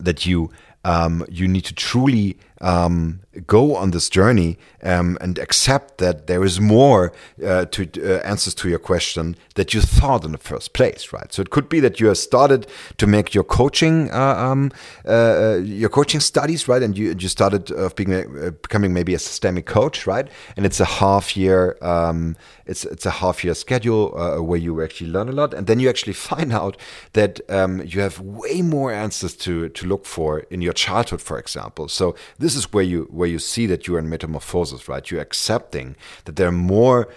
that 0.00 0.26
you 0.26 0.50
um, 0.84 1.24
you 1.30 1.48
need 1.48 1.64
to 1.64 1.74
truly 1.74 2.36
um, 2.64 3.20
go 3.46 3.76
on 3.76 3.90
this 3.90 4.08
journey 4.08 4.56
um, 4.82 5.18
and 5.20 5.38
accept 5.38 5.98
that 5.98 6.26
there 6.26 6.42
is 6.44 6.60
more 6.60 7.12
uh, 7.44 7.66
to 7.66 7.88
uh, 7.98 8.20
answers 8.22 8.54
to 8.54 8.68
your 8.68 8.78
question 8.78 9.36
that 9.54 9.74
you 9.74 9.80
thought 9.80 10.24
in 10.24 10.32
the 10.32 10.38
first 10.38 10.72
place, 10.72 11.12
right? 11.12 11.32
So 11.32 11.42
it 11.42 11.50
could 11.50 11.68
be 11.68 11.80
that 11.80 12.00
you 12.00 12.08
have 12.08 12.18
started 12.18 12.66
to 12.96 13.06
make 13.06 13.34
your 13.34 13.44
coaching 13.44 14.10
uh, 14.10 14.36
um, 14.36 14.72
uh, 15.04 15.10
uh, 15.10 15.56
your 15.62 15.90
coaching 15.90 16.20
studies, 16.20 16.66
right? 16.68 16.82
And 16.82 16.96
you 16.96 17.14
you 17.18 17.28
started 17.28 17.70
uh, 17.72 17.90
being 17.94 18.12
a, 18.12 18.50
becoming 18.52 18.92
maybe 18.92 19.14
a 19.14 19.18
systemic 19.18 19.66
coach, 19.66 20.06
right? 20.06 20.28
And 20.56 20.64
it's 20.64 20.80
a 20.80 20.84
half 20.84 21.36
year 21.36 21.76
um, 21.82 22.36
it's 22.66 22.84
it's 22.84 23.06
a 23.06 23.10
half 23.10 23.44
year 23.44 23.54
schedule 23.54 24.10
where 24.42 24.58
you 24.58 24.82
actually 24.82 25.10
learn 25.10 25.28
a 25.28 25.32
lot, 25.32 25.52
and 25.54 25.66
then 25.66 25.80
you 25.80 25.88
actually 25.88 26.12
find 26.30 26.52
out 26.52 26.76
that 27.12 27.40
um, 27.50 27.82
you 27.84 28.00
have 28.00 28.20
way 28.20 28.62
more 28.62 28.90
answers 28.92 29.36
to 29.36 29.68
to 29.68 29.86
look 29.86 30.06
for 30.06 30.40
in 30.50 30.62
your 30.62 30.72
childhood, 30.72 31.20
for 31.20 31.38
example. 31.38 31.88
So 31.88 32.14
this 32.38 32.53
this 32.54 32.64
is 32.64 32.72
where 32.72 32.84
you 32.84 33.08
where 33.10 33.28
you 33.28 33.38
see 33.38 33.66
that 33.66 33.86
you 33.86 33.96
are 33.96 33.98
in 33.98 34.08
metamorphosis, 34.08 34.88
right? 34.88 35.10
You're 35.10 35.20
accepting 35.20 35.96
that 36.24 36.36
there 36.36 36.48
are 36.48 36.52
more 36.52 37.08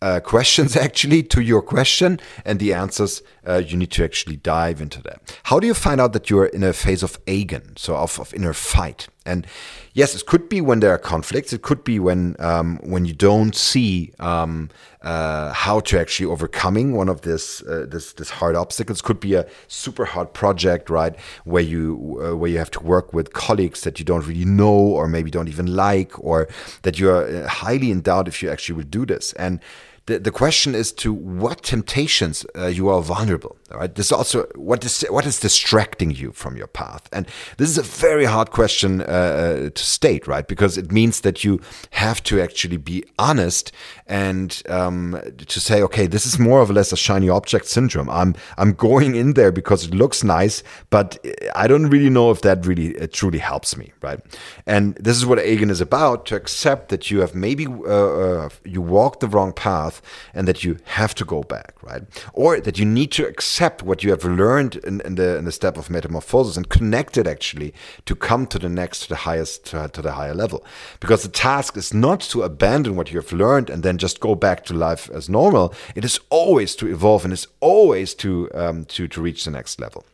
uh, 0.00 0.20
questions 0.20 0.76
actually 0.86 1.22
to 1.24 1.40
your 1.40 1.62
question 1.62 2.20
and 2.44 2.58
the 2.58 2.72
answers 2.72 3.22
uh, 3.46 3.62
you 3.66 3.76
need 3.76 3.90
to 3.90 4.04
actually 4.04 4.36
dive 4.36 4.80
into 4.80 5.02
that 5.02 5.40
how 5.44 5.58
do 5.58 5.66
you 5.66 5.72
find 5.72 6.02
out 6.02 6.12
that 6.12 6.28
you're 6.28 6.44
in 6.44 6.62
a 6.62 6.74
phase 6.74 7.02
of 7.02 7.18
agon 7.26 7.72
so 7.76 7.96
of, 7.96 8.20
of 8.20 8.34
inner 8.34 8.52
fight 8.52 9.08
and 9.26 9.46
yes 9.94 10.14
it 10.14 10.26
could 10.26 10.48
be 10.48 10.60
when 10.60 10.80
there 10.80 10.92
are 10.92 10.98
conflicts. 10.98 11.52
It 11.52 11.62
could 11.62 11.84
be 11.84 11.98
when 11.98 12.36
um, 12.38 12.78
when 12.82 13.04
you 13.04 13.14
don't 13.14 13.54
see 13.54 14.12
um, 14.18 14.70
uh, 15.02 15.52
how 15.52 15.80
to 15.80 15.98
actually 15.98 16.26
overcoming 16.26 16.94
one 16.96 17.08
of 17.08 17.20
this 17.22 17.62
uh, 17.62 17.86
this 17.88 18.12
this 18.14 18.30
hard 18.30 18.56
obstacles. 18.56 19.02
Could 19.02 19.20
be 19.20 19.34
a 19.34 19.46
super 19.68 20.04
hard 20.04 20.32
project 20.32 20.90
right? 20.90 21.14
Where 21.44 21.62
you 21.62 22.20
uh, 22.24 22.36
where 22.36 22.50
you 22.50 22.58
have 22.58 22.70
to 22.72 22.80
work 22.80 23.12
with 23.12 23.32
colleagues 23.32 23.82
that 23.82 23.98
you 23.98 24.04
don't 24.04 24.26
really 24.26 24.44
know 24.44 24.76
or 24.98 25.06
maybe 25.08 25.30
don't 25.30 25.48
even 25.48 25.74
like 25.74 26.18
or 26.18 26.48
that 26.82 26.98
you're 26.98 27.44
uh, 27.44 27.48
highly 27.48 27.90
in 27.90 28.00
doubt 28.00 28.28
if 28.28 28.42
you 28.42 28.50
actually 28.50 28.76
will 28.76 28.90
do 28.90 29.06
this. 29.06 29.32
And 29.34 29.60
the, 30.06 30.20
the 30.20 30.30
question 30.30 30.74
is 30.74 30.92
to 30.92 31.12
what 31.12 31.62
temptations 31.62 32.46
uh, 32.56 32.66
you 32.66 32.88
are 32.88 33.02
vulnerable. 33.02 33.56
Right. 33.68 33.92
This 33.92 34.12
also 34.12 34.46
what 34.54 34.84
is 34.84 35.04
what 35.10 35.26
is 35.26 35.40
distracting 35.40 36.12
you 36.12 36.30
from 36.30 36.56
your 36.56 36.68
path, 36.68 37.08
and 37.12 37.26
this 37.56 37.68
is 37.68 37.76
a 37.76 37.82
very 37.82 38.24
hard 38.24 38.52
question 38.52 39.00
uh, 39.00 39.04
uh, 39.04 39.70
to 39.70 39.84
state, 39.84 40.28
right? 40.28 40.46
Because 40.46 40.78
it 40.78 40.92
means 40.92 41.22
that 41.22 41.42
you 41.42 41.60
have 41.90 42.22
to 42.24 42.40
actually 42.40 42.76
be 42.76 43.04
honest 43.18 43.72
and 44.06 44.62
um, 44.68 45.20
to 45.38 45.60
say, 45.60 45.82
okay, 45.82 46.06
this 46.06 46.26
is 46.26 46.38
more 46.38 46.60
or 46.60 46.66
less 46.66 46.92
a 46.92 46.96
shiny 46.96 47.28
object 47.28 47.66
syndrome. 47.66 48.08
I'm 48.08 48.36
I'm 48.56 48.72
going 48.72 49.16
in 49.16 49.32
there 49.32 49.50
because 49.50 49.84
it 49.84 49.92
looks 49.92 50.22
nice, 50.22 50.62
but 50.88 51.18
I 51.56 51.66
don't 51.66 51.90
really 51.90 52.10
know 52.10 52.30
if 52.30 52.42
that 52.42 52.64
really 52.66 52.94
truly 53.08 53.40
helps 53.40 53.76
me, 53.76 53.92
right? 54.00 54.20
And 54.64 54.94
this 54.94 55.16
is 55.16 55.26
what 55.26 55.40
Agon 55.40 55.70
is 55.70 55.80
about: 55.80 56.24
to 56.26 56.36
accept 56.36 56.88
that 56.90 57.10
you 57.10 57.18
have 57.18 57.34
maybe 57.34 57.66
uh, 57.66 58.44
uh, 58.44 58.48
you 58.64 58.80
walked 58.80 59.18
the 59.18 59.28
wrong 59.28 59.52
path 59.52 60.00
and 60.34 60.46
that 60.46 60.62
you 60.62 60.78
have 60.84 61.16
to 61.16 61.24
go 61.24 61.42
back, 61.42 61.74
right? 61.82 62.02
Or 62.32 62.60
that 62.60 62.78
you 62.78 62.84
need 62.84 63.10
to 63.12 63.26
accept 63.26 63.55
what 63.82 64.02
you 64.04 64.10
have 64.10 64.24
learned 64.24 64.76
in, 64.76 65.00
in 65.02 65.14
the 65.14 65.36
in 65.36 65.44
the 65.44 65.52
step 65.52 65.76
of 65.76 65.90
metamorphosis 65.90 66.56
and 66.56 66.68
connect 66.68 67.16
it 67.16 67.26
actually 67.26 67.72
to 68.04 68.14
come 68.14 68.46
to 68.46 68.58
the 68.58 68.68
next, 68.68 69.00
to 69.00 69.08
the 69.08 69.16
highest, 69.16 69.66
to, 69.66 69.88
to 69.92 70.02
the 70.02 70.12
higher 70.12 70.34
level. 70.34 70.64
Because 71.00 71.22
the 71.22 71.28
task 71.28 71.76
is 71.76 71.92
not 71.92 72.20
to 72.20 72.42
abandon 72.42 72.96
what 72.96 73.10
you 73.10 73.18
have 73.20 73.32
learned 73.32 73.70
and 73.70 73.82
then 73.82 73.98
just 73.98 74.20
go 74.20 74.34
back 74.34 74.64
to 74.66 74.74
life 74.74 75.10
as 75.10 75.28
normal. 75.28 75.74
It 75.94 76.04
is 76.04 76.20
always 76.30 76.76
to 76.76 76.86
evolve 76.86 77.24
and 77.24 77.32
it's 77.32 77.46
always 77.60 78.14
to 78.16 78.50
um, 78.54 78.84
to 78.86 79.08
to 79.08 79.22
reach 79.22 79.44
the 79.44 79.50
next 79.50 79.80
level. 79.80 80.04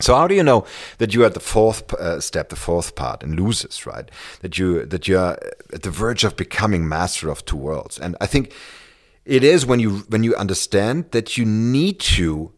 So 0.00 0.14
how 0.14 0.26
do 0.26 0.34
you 0.34 0.42
know 0.42 0.66
that 0.98 1.14
you're 1.14 1.26
at 1.26 1.34
the 1.34 1.40
fourth 1.40 1.92
uh, 1.94 2.20
step, 2.20 2.48
the 2.48 2.56
fourth 2.56 2.96
part, 2.96 3.22
and 3.22 3.38
lusus, 3.38 3.86
right? 3.86 4.10
That 4.40 4.58
you 4.58 4.84
that 4.86 5.06
you 5.06 5.18
are 5.18 5.38
at 5.72 5.82
the 5.82 5.90
verge 5.90 6.24
of 6.24 6.36
becoming 6.36 6.88
master 6.88 7.30
of 7.30 7.44
two 7.44 7.56
worlds. 7.56 7.98
And 7.98 8.16
I 8.20 8.26
think 8.26 8.52
it 9.24 9.44
is 9.44 9.64
when 9.64 9.80
you 9.80 9.98
when 10.08 10.24
you 10.24 10.34
understand 10.34 11.10
that 11.12 11.38
you 11.38 11.44
need 11.44 12.00
to 12.00 12.52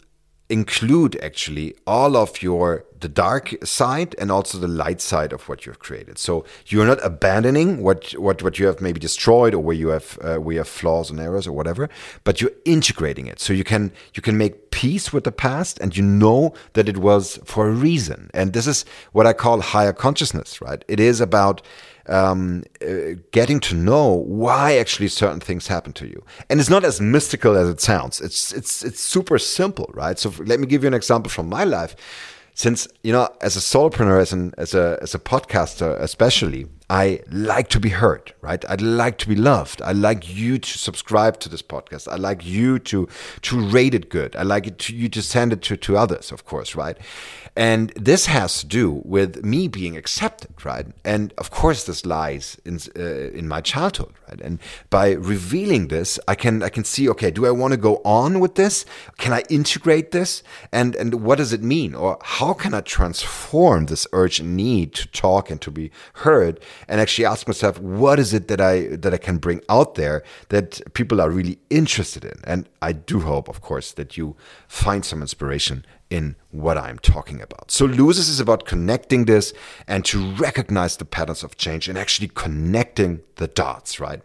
include 0.48 1.18
actually 1.22 1.74
all 1.86 2.16
of 2.16 2.42
your 2.42 2.84
the 3.00 3.08
dark 3.08 3.54
side 3.64 4.14
and 4.18 4.30
also 4.30 4.58
the 4.58 4.68
light 4.68 5.00
side 5.00 5.32
of 5.32 5.48
what 5.48 5.66
you've 5.66 5.78
created. 5.78 6.18
So 6.18 6.44
you're 6.66 6.86
not 6.86 7.04
abandoning 7.04 7.82
what 7.82 8.12
what 8.12 8.42
what 8.42 8.58
you 8.58 8.66
have 8.66 8.80
maybe 8.80 9.00
destroyed 9.00 9.54
or 9.54 9.58
where 9.58 9.76
you 9.76 9.88
have 9.88 10.18
uh, 10.22 10.36
where 10.36 10.54
you 10.54 10.58
have 10.60 10.68
flaws 10.68 11.10
and 11.10 11.20
errors 11.20 11.46
or 11.46 11.52
whatever, 11.52 11.88
but 12.24 12.40
you're 12.40 12.52
integrating 12.64 13.26
it. 13.26 13.40
So 13.40 13.52
you 13.52 13.64
can 13.64 13.92
you 14.14 14.22
can 14.22 14.38
make 14.38 14.70
peace 14.70 15.12
with 15.12 15.24
the 15.24 15.32
past 15.32 15.78
and 15.80 15.96
you 15.96 16.02
know 16.02 16.54
that 16.74 16.88
it 16.88 16.98
was 16.98 17.38
for 17.44 17.68
a 17.68 17.72
reason. 17.72 18.30
And 18.32 18.52
this 18.52 18.66
is 18.66 18.84
what 19.12 19.26
I 19.26 19.32
call 19.32 19.60
higher 19.60 19.92
consciousness, 19.92 20.60
right? 20.60 20.84
It 20.86 21.00
is 21.00 21.20
about 21.20 21.62
um, 22.08 22.64
uh, 22.82 23.16
getting 23.32 23.60
to 23.60 23.74
know 23.74 24.12
why 24.12 24.76
actually 24.76 25.08
certain 25.08 25.40
things 25.40 25.66
happen 25.66 25.92
to 25.94 26.06
you. 26.06 26.24
And 26.48 26.60
it's 26.60 26.70
not 26.70 26.84
as 26.84 27.00
mystical 27.00 27.56
as 27.56 27.68
it 27.68 27.80
sounds. 27.80 28.20
It's 28.20 28.52
it's 28.52 28.84
it's 28.84 29.00
super 29.00 29.38
simple, 29.38 29.90
right? 29.94 30.18
So 30.18 30.32
let 30.44 30.60
me 30.60 30.66
give 30.66 30.82
you 30.82 30.88
an 30.88 30.94
example 30.94 31.30
from 31.30 31.48
my 31.48 31.64
life. 31.64 31.96
Since 32.54 32.88
you 33.02 33.12
know, 33.12 33.28
as 33.42 33.54
a 33.56 33.60
solopreneur, 33.60 34.18
as 34.18 34.32
an 34.32 34.54
as 34.56 34.74
a 34.74 34.98
as 35.02 35.14
a 35.14 35.18
podcaster, 35.18 36.00
especially, 36.00 36.66
I 36.88 37.20
like 37.30 37.68
to 37.68 37.80
be 37.80 37.90
heard, 37.90 38.32
right? 38.40 38.64
I'd 38.66 38.80
like 38.80 39.18
to 39.18 39.28
be 39.28 39.34
loved. 39.34 39.82
I 39.82 39.92
like 39.92 40.34
you 40.34 40.58
to 40.58 40.78
subscribe 40.78 41.38
to 41.40 41.50
this 41.50 41.60
podcast. 41.60 42.08
I 42.10 42.16
like 42.16 42.46
you 42.46 42.78
to 42.78 43.08
to 43.42 43.60
rate 43.60 43.94
it 43.94 44.08
good. 44.08 44.34
I 44.36 44.42
like 44.42 44.66
it 44.66 44.78
to, 44.78 44.96
you 44.96 45.10
to 45.10 45.20
send 45.20 45.52
it 45.52 45.60
to 45.62 45.76
to 45.76 45.98
others, 45.98 46.32
of 46.32 46.46
course, 46.46 46.74
right? 46.74 46.96
And 47.56 47.88
this 47.96 48.26
has 48.26 48.60
to 48.60 48.66
do 48.66 49.00
with 49.06 49.42
me 49.42 49.66
being 49.66 49.96
accepted, 49.96 50.52
right? 50.62 50.86
And 51.04 51.32
of 51.38 51.50
course, 51.50 51.84
this 51.84 52.04
lies 52.04 52.60
in 52.66 52.78
uh, 52.94 53.30
in 53.30 53.48
my 53.48 53.62
childhood, 53.62 54.12
right? 54.28 54.40
And 54.42 54.58
by 54.90 55.12
revealing 55.12 55.88
this, 55.88 56.20
I 56.28 56.34
can 56.34 56.62
I 56.62 56.68
can 56.68 56.84
see, 56.84 57.08
okay, 57.08 57.30
do 57.30 57.46
I 57.46 57.50
want 57.50 57.72
to 57.72 57.78
go 57.78 58.02
on 58.04 58.40
with 58.40 58.56
this? 58.56 58.84
Can 59.16 59.32
I 59.32 59.42
integrate 59.48 60.10
this? 60.10 60.42
And 60.70 60.94
and 60.96 61.22
what 61.24 61.38
does 61.38 61.54
it 61.54 61.62
mean? 61.62 61.94
Or 61.94 62.18
how 62.20 62.52
can 62.52 62.74
I 62.74 62.82
transform 62.82 63.86
this 63.86 64.06
urgent 64.12 64.50
need 64.50 64.92
to 64.94 65.08
talk 65.08 65.50
and 65.50 65.60
to 65.62 65.70
be 65.70 65.90
heard? 66.12 66.60
And 66.88 67.00
actually 67.00 67.24
ask 67.24 67.48
myself, 67.48 67.80
what 67.80 68.18
is 68.18 68.34
it 68.34 68.48
that 68.48 68.60
I 68.60 68.96
that 68.96 69.14
I 69.14 69.18
can 69.18 69.38
bring 69.38 69.62
out 69.70 69.94
there 69.94 70.22
that 70.50 70.82
people 70.92 71.22
are 71.22 71.30
really 71.30 71.58
interested 71.70 72.22
in? 72.22 72.38
And 72.44 72.68
I 72.82 72.92
do 72.92 73.20
hope, 73.20 73.48
of 73.48 73.62
course, 73.62 73.92
that 73.92 74.18
you 74.18 74.36
find 74.68 75.06
some 75.06 75.22
inspiration 75.22 75.86
in 76.10 76.36
what 76.50 76.78
I'm 76.78 76.98
talking 76.98 77.40
about. 77.40 77.70
So 77.70 77.86
lusus 77.86 78.28
is 78.28 78.40
about 78.40 78.64
connecting 78.64 79.24
this 79.24 79.52
and 79.86 80.04
to 80.06 80.32
recognize 80.34 80.96
the 80.96 81.04
patterns 81.04 81.42
of 81.42 81.56
change 81.56 81.88
and 81.88 81.98
actually 81.98 82.28
connecting 82.28 83.20
the 83.36 83.48
dots, 83.48 83.98
right? 83.98 84.22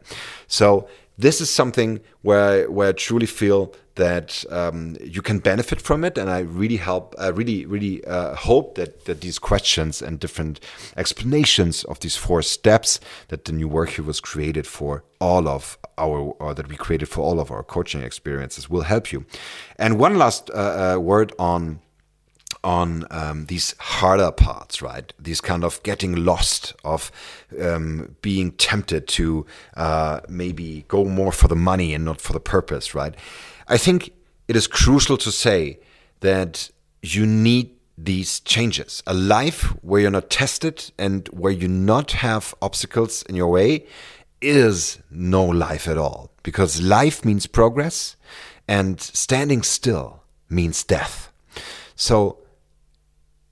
So 0.48 0.88
this 1.22 1.42
is 1.42 1.50
something 1.50 2.00
where 2.24 2.70
where 2.70 2.90
I 2.90 2.94
truly 2.94 3.28
feel 3.28 3.74
that 3.96 4.46
um, 4.50 4.96
you 5.04 5.22
can 5.22 5.40
benefit 5.40 5.82
from 5.82 6.04
it, 6.04 6.18
and 6.18 6.30
I 6.30 6.40
really 6.40 6.78
help, 6.78 7.14
I 7.20 7.28
really, 7.28 7.66
really 7.66 8.04
uh, 8.06 8.36
hope 8.36 8.76
that 8.76 9.06
that 9.06 9.22
these 9.22 9.40
questions 9.40 10.02
and 10.02 10.20
different 10.20 10.60
explanations 10.98 11.84
of 11.84 12.00
these 12.00 12.18
four 12.18 12.42
steps 12.42 13.00
that 13.28 13.46
the 13.46 13.52
new 13.52 13.68
work 13.68 13.90
here 13.90 14.06
was 14.06 14.20
created 14.20 14.66
for 14.66 15.04
all 15.20 15.48
of 15.48 15.78
our, 15.98 16.34
or 16.40 16.54
that 16.54 16.68
we 16.68 16.76
created 16.76 17.10
for 17.10 17.22
all 17.22 17.40
of 17.40 17.52
our 17.52 17.64
coaching 17.64 18.02
experiences 18.02 18.70
will 18.70 18.84
help 18.84 19.12
you. 19.12 19.26
And 19.78 20.00
one 20.00 20.18
last 20.18 20.50
uh, 20.50 20.96
uh, 20.96 21.00
word 21.00 21.34
on 21.38 21.80
on 22.64 23.06
um, 23.10 23.46
these 23.46 23.76
harder 23.80 24.32
parts, 24.32 24.82
right? 24.82 25.14
These 25.20 25.42
kind 25.42 25.64
of 25.64 25.82
getting 25.84 26.26
lost, 26.26 26.74
of 26.84 27.12
um, 27.60 28.16
being 28.22 28.52
tempted 28.54 29.08
to 29.10 29.46
uh, 29.76 30.22
maybe 30.30 30.86
go 30.88 31.06
more 31.06 31.32
for 31.32 31.48
the 31.48 31.56
money 31.56 31.94
and 31.94 32.06
not 32.06 32.22
for 32.22 32.34
the 32.34 32.40
purpose, 32.40 32.94
right? 32.94 33.16
I 33.68 33.78
think 33.78 34.12
it 34.48 34.56
is 34.56 34.68
crucial 34.68 35.18
to 35.18 35.32
say 35.32 35.80
that 36.20 36.70
you 37.02 37.26
need 37.26 37.72
these 37.98 38.40
changes. 38.42 39.04
A 39.08 39.14
life 39.14 39.64
where 39.82 40.02
you're 40.02 40.12
not 40.12 40.30
tested 40.30 40.92
and 40.98 41.28
where 41.30 41.52
you 41.52 41.68
not 41.68 42.12
have 42.12 42.54
obstacles 42.62 43.24
in 43.24 43.36
your 43.36 43.48
way 43.48 43.86
is 44.42 45.00
no 45.10 45.46
life 45.46 45.88
at 45.88 45.98
all 45.98 46.32
because 46.44 46.82
life 46.82 47.24
means 47.24 47.46
progress 47.46 48.16
and 48.68 49.00
standing 49.00 49.62
still 49.62 50.24
means 50.50 50.84
death. 50.84 51.32
So 51.96 52.41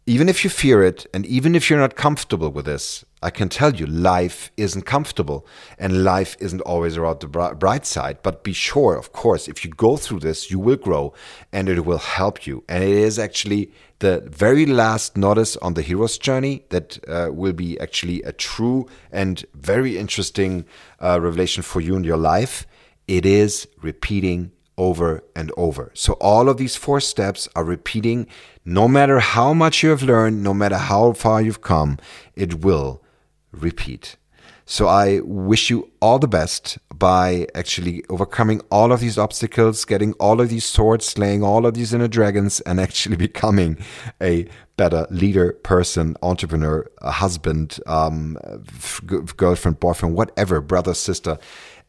even 0.10 0.28
if 0.28 0.44
you 0.44 0.50
fear 0.50 0.82
it 0.82 1.06
and 1.14 1.24
even 1.28 1.54
if 1.54 1.70
you're 1.70 1.78
not 1.78 1.96
comfortable 1.96 2.50
with 2.50 2.66
this, 2.66 3.06
I 3.22 3.30
can 3.30 3.48
tell 3.48 3.76
you 3.76 3.86
life 3.86 4.52
isn't 4.58 4.88
comfortable 4.88 5.46
and 5.78 6.04
life 6.04 6.36
isn't 6.40 6.62
always 6.62 6.98
around 6.98 7.20
the 7.20 7.28
bright 7.28 7.86
side. 7.86 8.18
But 8.24 8.44
be 8.44 8.52
sure, 8.52 8.96
of 8.96 9.14
course, 9.14 9.48
if 9.48 9.64
you 9.64 9.70
go 9.70 9.98
through 9.98 10.22
this, 10.22 10.50
you 10.50 10.58
will 10.58 10.78
grow 10.78 11.14
and 11.54 11.70
it 11.70 11.86
will 11.86 12.00
help 12.00 12.48
you. 12.48 12.64
And 12.68 12.84
it 12.84 12.90
is 12.90 13.20
actually 13.20 13.72
the 14.00 14.28
very 14.28 14.66
last 14.66 15.16
notice 15.16 15.58
on 15.58 15.76
the 15.76 15.84
hero's 15.84 16.18
journey 16.18 16.66
that 16.70 16.98
uh, 17.08 17.28
will 17.32 17.54
be 17.54 17.80
actually 17.80 18.24
a 18.24 18.32
true 18.32 18.88
and 19.12 19.46
very 19.54 19.96
interesting 19.96 20.66
uh, 21.00 21.20
revelation 21.22 21.62
for 21.62 21.82
you 21.82 21.96
in 21.96 22.04
your 22.04 22.18
life. 22.18 22.66
It 23.08 23.28
is 23.28 23.68
repeating 23.80 24.54
over 24.80 25.24
and 25.36 25.52
over. 25.58 25.92
So 25.94 26.14
all 26.14 26.50
of 26.50 26.58
these 26.58 26.76
four 26.76 27.02
steps 27.02 27.48
are 27.56 27.64
repeating 27.64 28.26
no 28.66 28.88
matter 28.88 29.20
how 29.20 29.54
much 29.54 29.84
you 29.84 29.90
have 29.90 30.02
learned, 30.02 30.42
no 30.42 30.54
matter 30.54 30.78
how 30.78 31.14
far 31.14 31.42
you've 31.42 31.62
come, 31.62 32.00
it 32.36 32.64
will 32.64 33.04
repeat. 33.52 34.16
So 34.66 34.88
I 34.88 35.20
wish 35.24 35.70
you 35.70 35.92
all 36.00 36.20
the 36.20 36.28
best 36.28 36.78
by 36.94 37.48
actually 37.56 38.04
overcoming 38.08 38.62
all 38.72 38.92
of 38.92 39.00
these 39.00 39.18
obstacles, 39.18 39.84
getting 39.84 40.14
all 40.14 40.40
of 40.40 40.50
these 40.50 40.66
swords, 40.66 41.08
slaying 41.08 41.44
all 41.44 41.66
of 41.66 41.74
these 41.74 41.94
inner 41.94 42.08
dragons, 42.08 42.62
and 42.62 42.80
actually 42.88 43.16
becoming 43.16 43.78
a 44.22 44.48
better 44.78 45.08
leader, 45.10 45.54
person, 45.54 46.16
entrepreneur, 46.22 46.90
husband, 47.02 47.80
um, 47.88 48.38
girlfriend, 49.36 49.80
boyfriend, 49.80 50.16
whatever, 50.16 50.62
brother, 50.62 50.94
sister, 50.94 51.38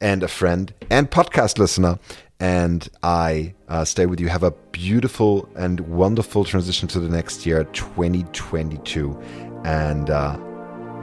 and 0.00 0.22
a 0.22 0.28
friend 0.28 0.72
and 0.88 1.10
podcast 1.10 1.58
listener 1.58 1.98
and 2.40 2.88
I 3.02 3.54
uh, 3.68 3.84
stay 3.84 4.06
with 4.06 4.18
you. 4.18 4.28
Have 4.28 4.42
a 4.42 4.50
beautiful 4.72 5.48
and 5.56 5.80
wonderful 5.80 6.44
transition 6.44 6.88
to 6.88 6.98
the 6.98 7.08
next 7.08 7.44
year, 7.46 7.64
2022. 7.64 9.20
And 9.64 10.08
uh, 10.08 10.38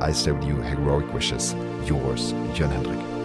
I 0.01 0.11
stay 0.11 0.31
with 0.31 0.45
you. 0.45 0.55
Heroic 0.55 1.13
wishes. 1.13 1.53
Yours, 1.85 2.33
Jörn 2.53 2.71
Hendrik. 2.71 3.17